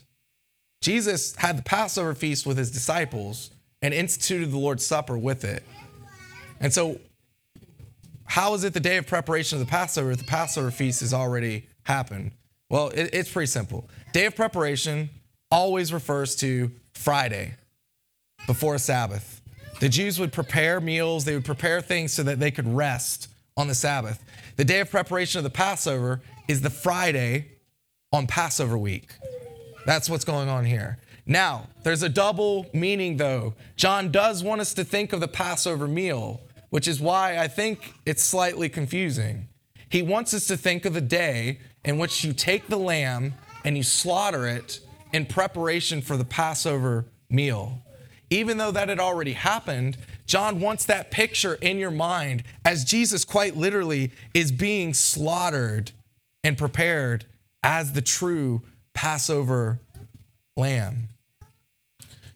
Jesus 0.81 1.37
had 1.37 1.59
the 1.59 1.63
Passover 1.63 2.15
feast 2.15 2.47
with 2.47 2.57
his 2.57 2.71
disciples 2.71 3.51
and 3.83 3.93
instituted 3.93 4.51
the 4.51 4.59
Lord's 4.59 4.85
Supper 4.85 5.17
with 5.17 5.45
it. 5.45 5.63
And 6.59 6.73
so, 6.73 7.01
how 8.25 8.55
is 8.55 8.65
it 8.65 8.73
the 8.73 8.81
day 8.81 8.97
of 8.97 9.07
preparation 9.07 9.61
of 9.61 9.67
the 9.67 9.71
Passover 9.71 10.13
if 10.13 10.19
the 10.19 10.25
Passover 10.25 10.71
feast 10.71 11.01
has 11.01 11.13
already 11.13 11.67
happened? 11.83 12.33
Well, 12.71 12.89
it, 12.89 13.11
it's 13.13 13.31
pretty 13.31 13.49
simple. 13.49 13.89
Day 14.13 14.27
of 14.27 14.37
preparation 14.37 15.11
always 15.51 15.93
refers 15.93 16.37
to 16.37 16.71
Friday 16.95 17.55
before 18.47 18.79
Sabbath. 18.79 19.43
The 19.81 19.89
Jews 19.89 20.21
would 20.21 20.33
prepare 20.33 20.81
meals, 20.81 21.25
they 21.25 21.35
would 21.35 21.45
prepare 21.45 21.81
things 21.81 22.13
so 22.13 22.23
that 22.23 22.39
they 22.39 22.51
could 22.51 22.69
rest 22.69 23.29
on 23.57 23.69
the 23.69 23.75
Sabbath. 23.75 24.23
The 24.57 24.65
day 24.65 24.81
of 24.81 24.91
preparation 24.91 25.39
of 25.39 25.45
the 25.45 25.51
Passover 25.51 26.21
is 26.49 26.61
the 26.61 26.71
Friday 26.71 27.49
on 28.13 28.27
Passover 28.27 28.79
week. 28.79 29.11
That's 29.87 30.11
what's 30.11 30.25
going 30.25 30.49
on 30.49 30.65
here. 30.65 30.99
Now, 31.27 31.69
there's 31.83 32.03
a 32.03 32.09
double 32.09 32.67
meaning 32.73 33.17
though. 33.17 33.55
John 33.77 34.11
does 34.11 34.43
want 34.43 34.61
us 34.61 34.75
to 34.75 34.85
think 34.85 35.13
of 35.13 35.21
the 35.21 35.29
Passover 35.29 35.87
meal, 35.87 36.41
which 36.71 36.89
is 36.89 37.01
why 37.01 37.39
I 37.39 37.49
think 37.49 37.95
it's 38.05 38.23
slightly 38.23 38.69
confusing. 38.69 39.49
He 39.89 40.03
wants 40.03 40.35
us 40.35 40.47
to 40.47 40.57
think 40.57 40.85
of 40.85 40.95
the 40.95 41.01
day 41.01 41.61
in 41.85 41.99
which 41.99 42.25
you 42.25 42.33
take 42.33 42.69
the 42.69 42.79
lamb 42.79 43.35
and 43.65 43.77
you 43.77 43.83
slaughter 43.83 44.47
it 44.47 44.81
in 45.13 45.27
preparation 45.27 46.01
for 46.01 46.17
the 46.17 46.25
Passover 46.25 47.07
meal. 47.29 47.83
Even 48.31 48.59
though 48.59 48.71
that 48.71 48.89
had 48.89 49.01
already 49.01 49.33
happened, 49.33 49.97
John 50.27 50.61
wants 50.61 50.85
that 50.85 51.11
picture 51.11 51.55
in 51.55 51.79
your 51.79 51.91
mind 51.91 52.45
as 52.65 52.85
Jesus 52.85 53.25
quite 53.25 53.57
literally 53.57 54.13
is 54.33 54.53
being 54.53 54.95
slaughtered 54.95 55.91
and 56.45 56.57
prepared 56.57 57.27
as 57.65 57.93
the 57.93 58.03
true 58.03 58.63
Passover 59.01 59.81
lamb. 60.59 61.09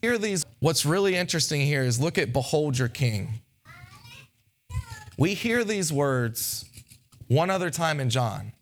Hear 0.01 0.17
these. 0.17 0.47
What's 0.61 0.87
really 0.87 1.15
interesting 1.15 1.61
here 1.61 1.83
is 1.83 2.01
look 2.01 2.17
at 2.17 2.33
behold 2.33 2.79
your 2.79 2.89
king. 2.89 3.43
We 5.19 5.35
hear 5.35 5.63
these 5.63 5.93
words 5.93 6.65
one 7.29 7.51
other 7.51 7.69
time 7.69 8.01
in 8.01 8.09
John, 8.09 8.55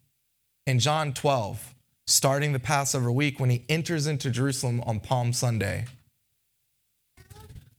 in 0.66 0.80
John 0.80 1.12
12, 1.12 1.74
starting 2.08 2.52
the 2.52 2.58
Passover 2.58 3.12
week 3.12 3.38
when 3.38 3.50
he 3.50 3.64
enters 3.68 4.08
into 4.08 4.32
Jerusalem 4.32 4.80
on 4.80 4.98
Palm 4.98 5.32
Sunday. 5.32 5.84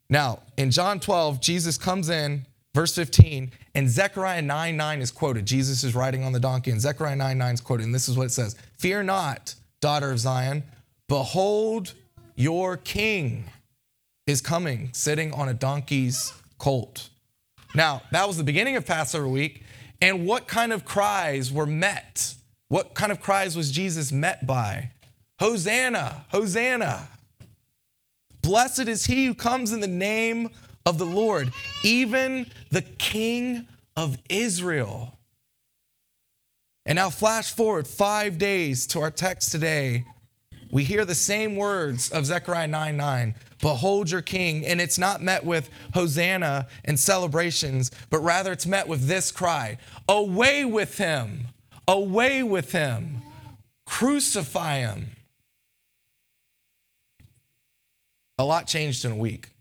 Now, 0.10 0.44
in 0.56 0.72
John 0.72 1.02
12, 1.02 1.42
Jesus 1.42 1.78
comes 1.78 2.10
in, 2.10 2.46
verse 2.74 2.96
15, 2.96 3.52
and 3.76 3.90
Zechariah 3.90 4.42
9 4.42 4.78
9 4.78 5.02
is 5.02 5.12
quoted. 5.12 5.46
Jesus 5.46 5.84
is 5.84 5.94
riding 5.94 6.24
on 6.24 6.32
the 6.32 6.40
donkey, 6.40 6.72
and 6.72 6.80
Zechariah 6.80 7.18
9 7.18 7.38
9 7.38 7.54
is 7.56 7.60
quoted. 7.60 7.84
And 7.84 7.94
this 7.94 8.08
is 8.08 8.16
what 8.16 8.28
it 8.28 8.32
says 8.32 8.56
Fear 8.78 9.04
not, 9.04 9.56
daughter 9.84 10.12
of 10.12 10.20
Zion. 10.20 10.64
Behold, 11.10 11.94
your 12.36 12.78
king 12.78 13.44
is 14.26 14.40
coming, 14.40 14.90
sitting 14.94 15.34
on 15.34 15.50
a 15.50 15.54
donkey's 15.54 16.32
colt. 16.58 17.10
Now, 17.76 18.02
that 18.14 18.26
was 18.26 18.38
the 18.38 18.46
beginning 18.46 18.78
of 18.78 18.86
Passover 18.86 19.28
week. 19.28 19.62
And 20.02 20.26
what 20.26 20.48
kind 20.48 20.72
of 20.72 20.86
cries 20.86 21.52
were 21.52 21.66
met? 21.66 22.36
What 22.70 22.94
kind 22.94 23.12
of 23.12 23.20
cries 23.20 23.58
was 23.58 23.72
Jesus 23.72 24.14
met 24.14 24.48
by? 24.48 24.92
Hosanna, 25.42 26.24
Hosanna. 26.30 27.10
Blessed 28.42 28.88
is 28.88 29.06
he 29.06 29.26
who 29.26 29.34
comes 29.34 29.74
in 29.74 29.82
the 29.82 29.88
name 29.88 30.50
of 30.86 30.98
the 30.98 31.06
Lord, 31.06 31.52
even 31.84 32.46
the 32.72 32.84
King 32.84 33.68
of 33.98 34.18
Israel. 34.30 35.18
And 36.86 36.98
now, 36.98 37.10
flash 37.10 37.54
forward 37.54 37.88
five 37.88 38.38
days 38.38 38.86
to 38.88 39.00
our 39.00 39.12
text 39.12 39.52
today. 39.52 40.06
We 40.72 40.84
hear 40.84 41.06
the 41.06 41.16
same 41.16 41.56
words 41.56 42.10
of 42.10 42.26
Zechariah 42.26 42.68
9 42.68 42.98
9. 42.98 43.36
Behold 43.62 44.12
your 44.12 44.22
king. 44.22 44.66
And 44.66 44.82
it's 44.82 44.98
not 44.98 45.22
met 45.22 45.46
with 45.46 45.70
Hosanna 45.94 46.68
and 46.84 47.00
celebrations, 47.00 47.92
but 48.10 48.20
rather 48.20 48.52
it's 48.52 48.66
met 48.66 48.88
with 48.88 49.08
this 49.08 49.32
cry 49.32 49.78
Away 50.10 50.66
with 50.66 50.98
him! 50.98 51.48
Away 51.88 52.44
with 52.44 52.72
him! 52.72 53.22
Crucify 53.86 54.80
him! 54.80 55.12
A 58.38 58.44
lot 58.44 58.68
changed 58.68 59.06
in 59.06 59.12
a 59.12 59.16
week. 59.16 59.52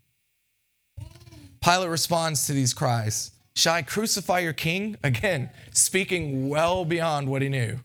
Pilate 1.63 1.89
responds 1.89 2.47
to 2.47 2.53
these 2.53 2.73
cries 2.73 3.32
Shall 3.55 3.75
I 3.75 3.81
crucify 3.81 4.39
your 4.39 4.53
king? 4.53 4.97
Again, 5.03 5.49
speaking 5.71 6.49
well 6.49 6.85
beyond 6.85 7.27
what 7.29 7.41
he 7.41 7.49
knew. 7.49 7.79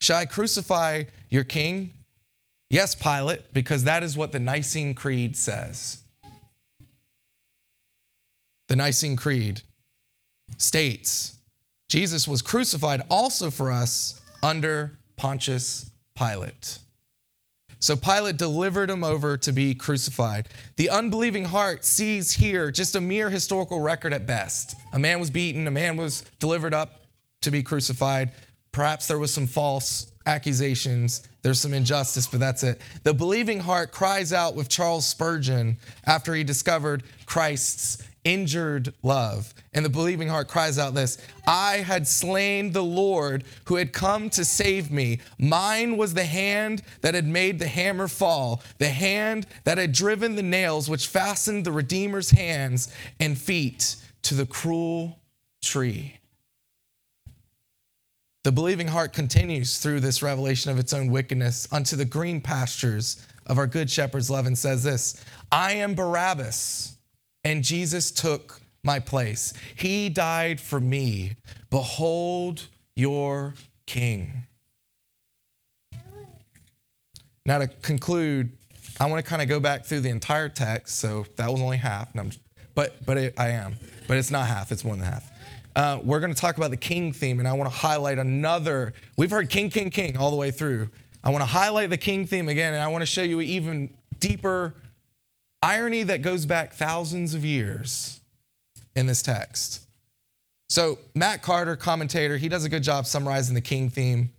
Shall 0.00 0.18
I 0.18 0.26
crucify 0.26 1.04
your 1.28 1.44
king? 1.44 1.94
Yes, 2.70 2.94
Pilate, 2.94 3.52
because 3.52 3.84
that 3.84 4.02
is 4.02 4.16
what 4.16 4.32
the 4.32 4.38
Nicene 4.38 4.94
Creed 4.94 5.36
says. 5.36 6.02
The 8.68 8.76
Nicene 8.76 9.16
Creed 9.16 9.62
states 10.58 11.38
Jesus 11.88 12.28
was 12.28 12.42
crucified 12.42 13.02
also 13.08 13.50
for 13.50 13.72
us 13.72 14.20
under 14.42 14.98
Pontius 15.16 15.90
Pilate. 16.14 16.78
So 17.80 17.94
Pilate 17.96 18.36
delivered 18.36 18.90
him 18.90 19.04
over 19.04 19.36
to 19.36 19.52
be 19.52 19.74
crucified. 19.74 20.48
The 20.76 20.90
unbelieving 20.90 21.44
heart 21.44 21.84
sees 21.84 22.32
here 22.32 22.70
just 22.70 22.96
a 22.96 23.00
mere 23.00 23.30
historical 23.30 23.80
record 23.80 24.12
at 24.12 24.26
best. 24.26 24.74
A 24.92 24.98
man 24.98 25.20
was 25.20 25.30
beaten, 25.30 25.66
a 25.66 25.70
man 25.70 25.96
was 25.96 26.24
delivered 26.40 26.74
up 26.74 27.02
to 27.42 27.50
be 27.50 27.62
crucified. 27.62 28.32
Perhaps 28.72 29.06
there 29.06 29.18
was 29.18 29.32
some 29.32 29.46
false 29.46 30.10
accusations, 30.26 31.26
there's 31.42 31.60
some 31.60 31.72
injustice, 31.72 32.26
but 32.26 32.40
that's 32.40 32.62
it. 32.62 32.80
The 33.04 33.14
believing 33.14 33.60
heart 33.60 33.92
cries 33.92 34.32
out 34.32 34.54
with 34.54 34.68
Charles 34.68 35.06
Spurgeon 35.06 35.78
after 36.04 36.34
he 36.34 36.44
discovered 36.44 37.04
Christ's 37.26 38.02
injured 38.28 38.92
love. 39.02 39.54
And 39.72 39.84
the 39.84 39.88
believing 39.88 40.28
heart 40.28 40.48
cries 40.48 40.78
out 40.78 40.94
this 40.94 41.16
I 41.46 41.78
had 41.78 42.06
slain 42.06 42.72
the 42.72 42.84
Lord 42.84 43.44
who 43.64 43.76
had 43.76 43.94
come 43.94 44.28
to 44.30 44.44
save 44.44 44.90
me. 44.90 45.20
Mine 45.38 45.96
was 45.96 46.12
the 46.12 46.24
hand 46.24 46.82
that 47.00 47.14
had 47.14 47.26
made 47.26 47.58
the 47.58 47.68
hammer 47.68 48.06
fall, 48.06 48.62
the 48.76 48.90
hand 48.90 49.46
that 49.64 49.78
had 49.78 49.92
driven 49.92 50.36
the 50.36 50.42
nails 50.42 50.90
which 50.90 51.06
fastened 51.06 51.64
the 51.64 51.72
Redeemer's 51.72 52.30
hands 52.30 52.94
and 53.18 53.38
feet 53.38 53.96
to 54.22 54.34
the 54.34 54.46
cruel 54.46 55.18
tree. 55.62 56.18
The 58.44 58.52
believing 58.52 58.88
heart 58.88 59.14
continues 59.14 59.78
through 59.78 60.00
this 60.00 60.22
revelation 60.22 60.70
of 60.70 60.78
its 60.78 60.92
own 60.92 61.10
wickedness 61.10 61.66
unto 61.72 61.96
the 61.96 62.04
green 62.04 62.42
pastures 62.42 63.26
of 63.46 63.56
our 63.56 63.66
good 63.66 63.90
shepherd's 63.90 64.30
love 64.30 64.46
and 64.46 64.56
says 64.56 64.82
this 64.82 65.24
I 65.50 65.72
am 65.72 65.94
Barabbas 65.94 66.97
and 67.44 67.62
Jesus 67.64 68.10
took 68.10 68.60
my 68.82 68.98
place. 68.98 69.52
He 69.76 70.08
died 70.08 70.60
for 70.60 70.80
me. 70.80 71.36
Behold 71.70 72.66
your 72.96 73.54
king. 73.86 74.44
Now, 77.44 77.58
to 77.58 77.66
conclude, 77.66 78.50
I 79.00 79.06
want 79.06 79.24
to 79.24 79.28
kind 79.28 79.40
of 79.40 79.48
go 79.48 79.60
back 79.60 79.84
through 79.84 80.00
the 80.00 80.10
entire 80.10 80.48
text. 80.48 80.98
So 80.98 81.24
that 81.36 81.50
was 81.50 81.60
only 81.60 81.78
half, 81.78 82.08
but 82.74 83.04
but 83.06 83.16
it, 83.16 83.34
I 83.38 83.48
am, 83.48 83.76
but 84.06 84.18
it's 84.18 84.30
not 84.30 84.46
half. 84.46 84.70
It's 84.70 84.84
more 84.84 84.96
than 84.96 85.04
half. 85.04 85.30
Uh, 85.74 86.00
we're 86.02 86.20
going 86.20 86.34
to 86.34 86.40
talk 86.40 86.56
about 86.56 86.70
the 86.70 86.76
king 86.76 87.12
theme, 87.12 87.38
and 87.38 87.46
I 87.46 87.52
want 87.52 87.70
to 87.70 87.76
highlight 87.76 88.18
another. 88.18 88.92
We've 89.16 89.30
heard 89.30 89.48
king, 89.48 89.70
king, 89.70 89.90
king 89.90 90.16
all 90.16 90.30
the 90.30 90.36
way 90.36 90.50
through. 90.50 90.90
I 91.22 91.30
want 91.30 91.42
to 91.42 91.46
highlight 91.46 91.90
the 91.90 91.96
king 91.96 92.26
theme 92.26 92.48
again, 92.48 92.74
and 92.74 92.82
I 92.82 92.88
want 92.88 93.02
to 93.02 93.06
show 93.06 93.22
you 93.22 93.40
even 93.40 93.90
deeper 94.18 94.74
irony 95.62 96.02
that 96.04 96.22
goes 96.22 96.46
back 96.46 96.72
thousands 96.72 97.34
of 97.34 97.44
years 97.44 98.20
in 98.94 99.06
this 99.06 99.22
text. 99.22 99.82
So, 100.68 100.98
Matt 101.14 101.42
Carter, 101.42 101.76
commentator, 101.76 102.36
he 102.36 102.48
does 102.48 102.64
a 102.64 102.68
good 102.68 102.82
job 102.82 103.06
summarizing 103.06 103.54
the 103.54 103.60
king 103.60 103.88
theme. 103.88 104.30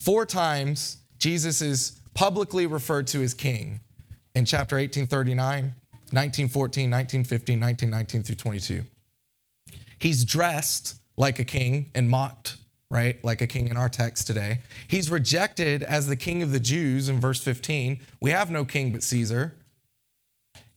Four 0.00 0.26
times, 0.26 0.98
Jesus 1.18 1.62
is 1.62 2.00
publicly 2.14 2.66
referred 2.66 3.06
to 3.08 3.22
as 3.22 3.32
king 3.32 3.80
in 4.34 4.44
chapter 4.44 4.76
1839, 4.76 5.74
1914, 6.10 6.90
1915, 6.90 7.60
1919 7.60 8.22
through 8.22 8.34
22. 8.34 8.84
He's 9.98 10.24
dressed 10.24 10.96
like 11.16 11.38
a 11.38 11.44
king 11.44 11.90
and 11.94 12.10
mocked, 12.10 12.56
right? 12.90 13.22
Like 13.24 13.40
a 13.40 13.46
king 13.46 13.68
in 13.68 13.76
our 13.76 13.88
text 13.88 14.26
today. 14.26 14.58
He's 14.88 15.10
rejected 15.10 15.84
as 15.84 16.08
the 16.08 16.16
king 16.16 16.42
of 16.42 16.50
the 16.50 16.58
Jews 16.58 17.08
in 17.08 17.20
verse 17.20 17.42
15. 17.42 18.00
We 18.20 18.30
have 18.30 18.50
no 18.50 18.64
king 18.64 18.90
but 18.90 19.04
Caesar. 19.04 19.54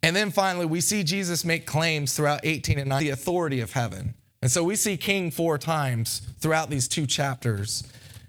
And 0.06 0.16
then 0.16 0.30
finally, 0.30 0.68
we 0.68 0.82
see 0.82 1.04
Jesus 1.04 1.44
make 1.44 1.66
claims 1.66 2.14
throughout 2.14 2.42
18 2.44 2.78
and 2.78 2.90
19, 2.90 3.08
the 3.08 3.12
authority 3.12 3.60
of 3.60 3.72
heaven. 3.72 4.14
And 4.44 4.52
so 4.52 4.64
we 4.64 4.76
see 4.76 4.98
king 4.98 5.32
four 5.32 5.58
times 5.58 6.22
throughout 6.38 6.70
these 6.70 6.88
two 6.88 7.08
chapters. 7.08 7.82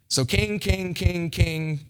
So 0.08 0.24
king, 0.24 0.58
king, 0.58 0.94
king, 0.94 1.28
king, 1.28 1.80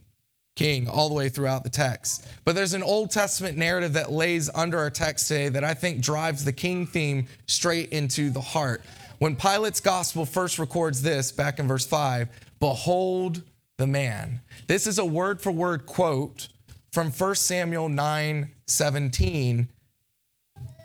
king, 0.57 0.89
all 0.89 1.09
the 1.09 1.15
way 1.15 1.29
throughout 1.29 1.63
the 1.63 1.71
text. 1.71 2.27
But 2.45 2.57
there's 2.57 2.75
an 2.75 2.83
Old 2.83 3.13
Testament 3.13 3.57
narrative 3.57 3.93
that 3.93 4.11
lays 4.11 4.51
under 4.57 4.77
our 4.77 4.91
text 4.91 5.29
today 5.29 5.51
that 5.51 5.63
I 5.63 5.73
think 5.73 6.01
drives 6.01 6.45
the 6.45 6.53
king 6.53 6.85
theme 6.85 7.29
straight 7.47 7.91
into 7.91 8.31
the 8.31 8.41
heart. 8.41 8.83
When 9.21 9.37
Pilate's 9.37 9.79
gospel 9.79 10.27
first 10.27 10.59
records 10.59 11.01
this 11.01 11.31
back 11.31 11.61
in 11.61 11.69
verse 11.69 11.87
5, 11.87 12.29
behold 12.59 13.45
the 13.77 13.87
man. 13.87 14.41
This 14.67 14.89
is 14.89 14.99
a 14.99 15.05
word 15.05 15.41
for 15.41 15.53
word 15.53 15.87
quote 15.87 16.49
from 16.91 17.13
1 17.13 17.35
Samuel 17.37 17.89
9 17.89 18.51
17 18.67 19.69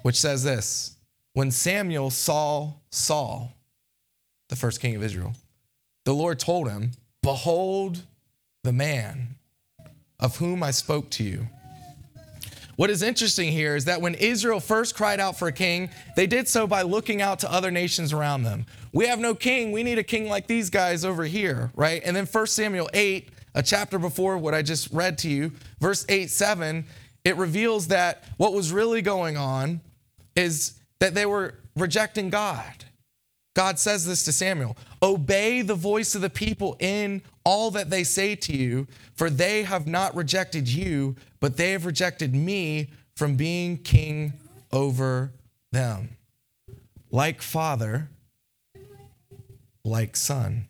which 0.02 0.20
says 0.20 0.44
this 0.44 0.98
When 1.34 1.52
Samuel 1.52 2.10
saw 2.10 2.74
Saul, 2.90 3.54
the 4.50 4.56
first 4.56 4.82
king 4.82 4.96
of 4.96 5.04
Israel, 5.04 5.34
the 6.06 6.14
Lord 6.14 6.40
told 6.40 6.70
him, 6.70 6.92
Behold 7.22 8.02
the 8.64 8.74
man 8.74 9.36
of 10.20 10.38
whom 10.38 10.64
I 10.64 10.72
spoke 10.72 11.10
to 11.12 11.24
you. 11.24 11.48
What 12.76 12.90
is 12.90 13.04
interesting 13.04 13.52
here 13.52 13.76
is 13.76 13.86
that 13.86 14.02
when 14.02 14.16
Israel 14.16 14.60
first 14.60 14.96
cried 14.96 15.20
out 15.20 15.38
for 15.38 15.48
a 15.48 15.52
king, 15.52 15.90
they 16.16 16.26
did 16.26 16.48
so 16.48 16.66
by 16.66 16.82
looking 16.82 17.22
out 17.22 17.40
to 17.40 17.52
other 17.52 17.70
nations 17.70 18.12
around 18.12 18.44
them. 18.44 18.66
We 18.92 19.08
have 19.08 19.20
no 19.20 19.36
king. 19.36 19.72
We 19.72 19.84
need 19.84 20.00
a 20.00 20.04
king 20.04 20.28
like 20.28 20.48
these 20.48 20.70
guys 20.70 21.06
over 21.06 21.24
here, 21.26 21.72
right? 21.76 22.02
And 22.04 22.16
then 22.16 22.26
1 22.26 22.48
Samuel 22.48 22.90
8, 22.94 23.30
a 23.54 23.62
chapter 23.62 24.00
before 24.00 24.38
what 24.38 24.54
I 24.54 24.62
just 24.62 24.90
read 24.92 25.18
to 25.20 25.30
you, 25.30 25.52
verse 25.80 26.06
8, 26.10 26.30
7, 26.30 26.86
it 27.24 27.38
reveals 27.38 27.88
that 27.90 28.24
what 28.38 28.54
was 28.54 28.72
really 28.72 29.02
going 29.02 29.38
on 29.38 29.82
is 30.36 30.80
that 31.00 31.14
they 31.14 31.26
were 31.26 31.56
rejecting 31.76 32.30
God. 32.30 32.86
God 33.54 33.80
says 33.80 34.06
this 34.06 34.24
to 34.26 34.32
Samuel 34.32 34.78
Obey 35.04 35.62
the 35.62 35.76
voice 35.76 36.16
of 36.16 36.22
the 36.22 36.30
people 36.30 36.78
in 36.80 37.22
all 37.44 37.72
that 37.72 37.90
they 37.90 38.04
say 38.04 38.36
to 38.36 38.56
you, 38.56 38.88
for 39.14 39.30
they 39.30 39.64
have 39.64 39.88
not 39.88 40.16
rejected 40.16 40.68
you, 40.68 41.16
but 41.40 41.58
they 41.58 41.72
have 41.72 41.86
rejected 41.86 42.34
me 42.34 42.90
from 43.16 43.36
being 43.36 43.78
king 43.78 44.34
over 44.72 45.32
them. 45.72 46.18
Like 47.10 47.42
father, 47.42 48.10
like 49.84 50.16
son. 50.16 50.68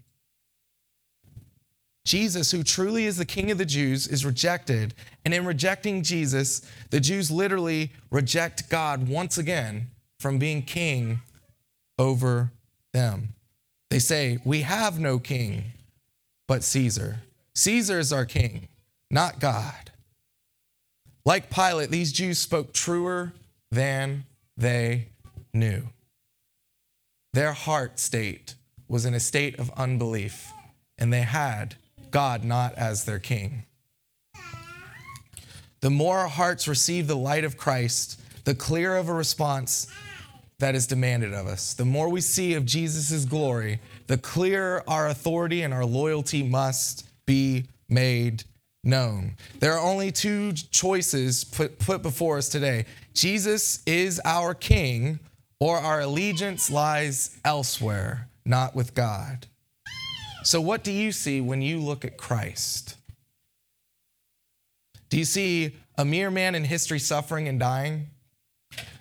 Jesus, 2.04 2.50
who 2.52 2.64
truly 2.64 3.06
is 3.06 3.18
the 3.18 3.26
king 3.26 3.52
of 3.52 3.60
the 3.60 3.66
Jews, 3.66 4.08
is 4.08 4.26
rejected. 4.26 4.96
And 5.24 5.34
in 5.34 5.46
rejecting 5.46 6.04
Jesus, 6.04 6.62
the 6.90 7.00
Jews 7.00 7.30
literally 7.30 7.92
reject 8.10 8.70
God 8.70 9.08
once 9.08 9.38
again 9.38 9.92
from 10.20 10.40
being 10.40 10.64
king 10.64 11.22
over 12.00 12.52
them. 12.94 13.34
They 13.90 14.00
say, 14.00 14.40
We 14.44 14.62
have 14.62 15.00
no 15.00 15.20
king 15.20 15.74
but 16.48 16.64
Caesar. 16.64 17.20
Caesar 17.54 18.00
is 18.00 18.12
our 18.12 18.26
king, 18.26 18.68
not 19.10 19.40
God. 19.40 19.92
Like 21.26 21.50
Pilate, 21.50 21.92
these 21.92 22.12
Jews 22.12 22.40
spoke 22.40 22.74
truer 22.74 23.34
than 23.70 24.26
they 24.58 25.10
knew. 25.54 25.84
Their 27.34 27.54
heart 27.54 28.00
state 28.00 28.56
was 28.88 29.06
in 29.06 29.14
a 29.14 29.20
state 29.20 29.60
of 29.60 29.72
unbelief, 29.72 30.52
and 30.98 31.14
they 31.14 31.22
had 31.22 31.76
God 32.10 32.44
not 32.44 32.74
as 32.76 33.06
their 33.06 33.20
king. 33.20 33.66
The 35.82 35.90
more 35.90 36.20
our 36.20 36.28
hearts 36.28 36.68
receive 36.68 37.08
the 37.08 37.18
light 37.18 37.44
of 37.44 37.58
Christ, 37.58 38.22
the 38.46 38.56
clearer 38.56 38.98
of 38.98 39.10
a 39.10 39.14
response 39.14 39.88
that 40.60 40.76
is 40.76 40.86
demanded 40.86 41.34
of 41.34 41.48
us. 41.48 41.74
The 41.74 41.86
more 41.86 42.08
we 42.08 42.22
see 42.22 42.54
of 42.54 42.66
Jesus' 42.66 43.26
glory, 43.26 43.80
the 44.06 44.18
clearer 44.18 44.84
our 44.88 45.08
authority 45.08 45.64
and 45.64 45.74
our 45.74 45.86
loyalty 45.86 46.44
must 46.44 47.08
be 47.26 47.66
made 47.90 48.44
known. 48.84 49.36
There 49.60 49.74
are 49.74 49.80
only 49.80 50.12
two 50.12 50.54
choices 50.54 51.44
put, 51.44 51.80
put 51.80 52.02
before 52.02 52.38
us 52.38 52.48
today 52.48 52.86
Jesus 53.14 53.82
is 53.86 54.22
our 54.24 54.54
King, 54.54 55.20
or 55.60 55.78
our 55.78 56.02
allegiance 56.02 56.72
lies 56.72 57.38
elsewhere, 57.44 58.30
not 58.46 58.76
with 58.76 58.94
God. 58.94 59.48
So, 60.44 60.62
what 60.62 60.84
do 60.84 60.92
you 60.92 61.12
see 61.12 61.42
when 61.42 61.62
you 61.62 61.80
look 61.80 62.06
at 62.06 62.18
Christ? 62.18 62.98
Do 65.12 65.18
you 65.18 65.26
see 65.26 65.76
a 65.98 66.06
mere 66.06 66.32
man 66.32 66.56
in 66.56 66.64
history 66.64 66.98
suffering 66.98 67.48
and 67.50 67.60
dying? 67.60 68.08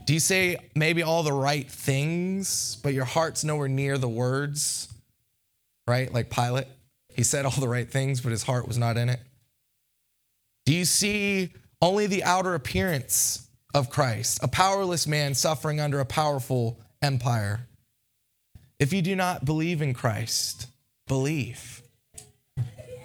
Do 0.04 0.12
you 0.12 0.20
say 0.20 0.56
maybe 0.74 1.04
all 1.04 1.22
the 1.22 1.32
right 1.32 1.70
things, 1.70 2.76
but 2.82 2.92
your 2.92 3.04
heart's 3.04 3.44
nowhere 3.44 3.68
near 3.68 3.96
the 3.96 4.08
words? 4.08 4.92
Right? 5.86 6.12
Like 6.12 6.28
Pilate. 6.28 6.66
He 7.14 7.22
said 7.22 7.44
all 7.44 7.52
the 7.52 7.68
right 7.68 7.88
things, 7.88 8.20
but 8.20 8.32
his 8.32 8.42
heart 8.42 8.66
was 8.66 8.76
not 8.76 8.96
in 8.96 9.08
it. 9.08 9.20
Do 10.66 10.74
you 10.74 10.84
see 10.84 11.50
only 11.80 12.06
the 12.06 12.24
outer 12.24 12.54
appearance 12.54 13.46
of 13.72 13.88
Christ, 13.88 14.40
a 14.42 14.48
powerless 14.48 15.06
man 15.06 15.34
suffering 15.34 15.80
under 15.80 16.00
a 16.00 16.04
powerful 16.04 16.80
empire? 17.00 17.68
If 18.80 18.92
you 18.92 19.00
do 19.00 19.14
not 19.14 19.44
believe 19.44 19.80
in 19.80 19.94
Christ, 19.94 20.66
believe. 21.06 21.82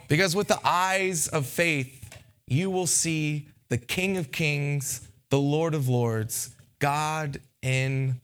Because 0.08 0.36
with 0.36 0.48
the 0.48 0.60
eyes 0.64 1.28
of 1.28 1.46
faith, 1.46 2.05
you 2.48 2.70
will 2.70 2.88
see 2.88 3.48
the 3.70 3.78
King 3.78 4.18
of 4.18 4.32
Kings, 4.32 5.08
the 5.30 5.40
Lord 5.40 5.74
of 5.74 5.88
Lords, 5.90 6.56
God 6.80 7.40
in 7.62 8.22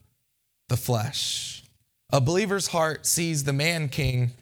the 0.68 0.76
flesh. 0.76 1.64
A 2.10 2.20
believer's 2.20 2.68
heart 2.68 3.06
sees 3.06 3.44
the 3.44 3.52
man 3.52 3.88
king, 3.88 4.32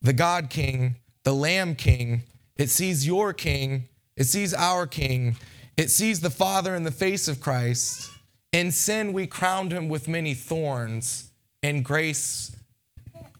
the 0.00 0.12
God 0.12 0.50
king, 0.50 0.96
the 1.24 1.34
lamb 1.34 1.74
king. 1.74 2.22
It 2.56 2.68
sees 2.68 3.06
your 3.06 3.32
king. 3.32 3.88
It 4.16 4.24
sees 4.24 4.52
our 4.52 4.86
king. 4.86 5.36
It 5.76 5.90
sees 5.90 6.20
the 6.20 6.30
Father 6.30 6.74
in 6.74 6.82
the 6.82 6.90
face 6.90 7.28
of 7.28 7.40
Christ. 7.40 8.10
In 8.52 8.70
sin, 8.70 9.12
we 9.12 9.26
crowned 9.26 9.72
him 9.72 9.88
with 9.88 10.08
many 10.08 10.34
thorns. 10.34 11.30
In 11.62 11.82
grace, 11.82 12.54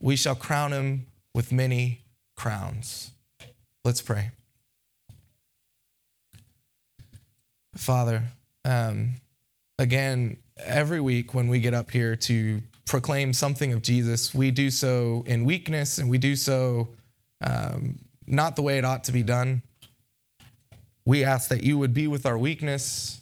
we 0.01 0.17
shall 0.17 0.35
crown 0.35 0.73
him 0.73 1.07
with 1.35 1.53
many 1.53 2.03
crowns. 2.37 3.11
Let's 3.85 4.01
pray. 4.01 4.31
Father, 7.75 8.25
um, 8.65 9.15
again, 9.79 10.37
every 10.59 11.01
week 11.01 11.35
when 11.35 11.49
we 11.49 11.61
get 11.61 11.75
up 11.75 11.91
here 11.91 12.17
to 12.17 12.63
proclaim 12.87 13.33
something 13.33 13.73
of 13.73 13.83
Jesus, 13.83 14.35
we 14.35 14.51
do 14.51 14.71
so 14.71 15.25
in 15.27 15.45
weakness 15.45 15.99
and 15.99 16.11
we 16.11 16.19
do 16.19 16.37
so 16.37 16.89
um, 17.41 17.99
not 18.27 18.57
the 18.57 18.63
way 18.63 18.79
it 18.79 18.85
ought 18.85 19.05
to 19.05 19.13
be 19.13 19.23
done. 19.23 19.63
We 21.05 21.25
ask 21.25 21.49
that 21.49 21.63
you 21.65 21.79
would 21.79 21.95
be 21.95 22.07
with 22.07 22.27
our 22.27 22.39
weakness, 22.39 23.21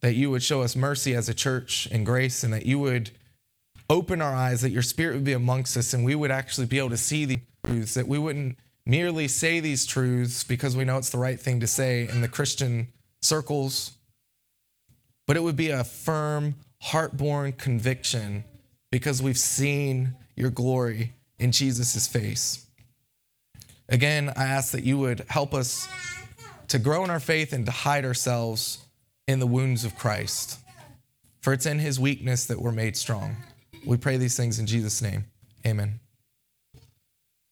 that 0.00 0.14
you 0.14 0.30
would 0.30 0.42
show 0.42 0.62
us 0.62 0.74
mercy 0.74 1.14
as 1.14 1.28
a 1.28 1.34
church 1.34 1.86
and 1.90 2.06
grace, 2.06 2.42
and 2.42 2.52
that 2.54 2.64
you 2.64 2.78
would 2.78 3.10
open 3.90 4.22
our 4.22 4.32
eyes, 4.32 4.62
that 4.62 4.70
your 4.70 4.82
spirit 4.82 5.14
would 5.14 5.24
be 5.24 5.34
amongst 5.34 5.76
us, 5.76 5.92
and 5.92 6.04
we 6.04 6.14
would 6.14 6.30
actually 6.30 6.66
be 6.66 6.78
able 6.78 6.90
to 6.90 6.96
see 6.96 7.26
the 7.26 7.38
truths, 7.64 7.94
that 7.94 8.08
we 8.08 8.18
wouldn't 8.18 8.56
merely 8.86 9.28
say 9.28 9.60
these 9.60 9.84
truths 9.84 10.44
because 10.44 10.76
we 10.76 10.84
know 10.84 10.96
it's 10.96 11.10
the 11.10 11.18
right 11.18 11.38
thing 11.38 11.60
to 11.60 11.66
say 11.66 12.08
in 12.08 12.22
the 12.22 12.28
Christian 12.28 12.88
circles, 13.22 13.92
but 15.26 15.36
it 15.36 15.42
would 15.42 15.56
be 15.56 15.70
a 15.70 15.84
firm, 15.84 16.54
heart-born 16.80 17.52
conviction 17.52 18.44
because 18.90 19.22
we've 19.22 19.38
seen 19.38 20.14
your 20.36 20.50
glory 20.50 21.12
in 21.38 21.52
Jesus' 21.52 22.06
face. 22.06 22.66
Again, 23.88 24.32
I 24.36 24.44
ask 24.44 24.72
that 24.72 24.84
you 24.84 24.98
would 24.98 25.24
help 25.28 25.54
us 25.54 25.88
to 26.68 26.78
grow 26.78 27.04
in 27.04 27.10
our 27.10 27.20
faith 27.20 27.52
and 27.52 27.66
to 27.66 27.72
hide 27.72 28.04
ourselves 28.04 28.84
in 29.26 29.40
the 29.40 29.46
wounds 29.46 29.84
of 29.84 29.96
Christ. 29.96 30.58
For 31.40 31.52
it's 31.52 31.66
in 31.66 31.78
his 31.78 31.98
weakness 31.98 32.44
that 32.46 32.60
we're 32.60 32.72
made 32.72 32.96
strong. 32.96 33.36
We 33.86 33.96
pray 33.96 34.16
these 34.16 34.36
things 34.36 34.58
in 34.58 34.66
Jesus' 34.66 35.00
name. 35.00 35.24
Amen. 35.66 36.00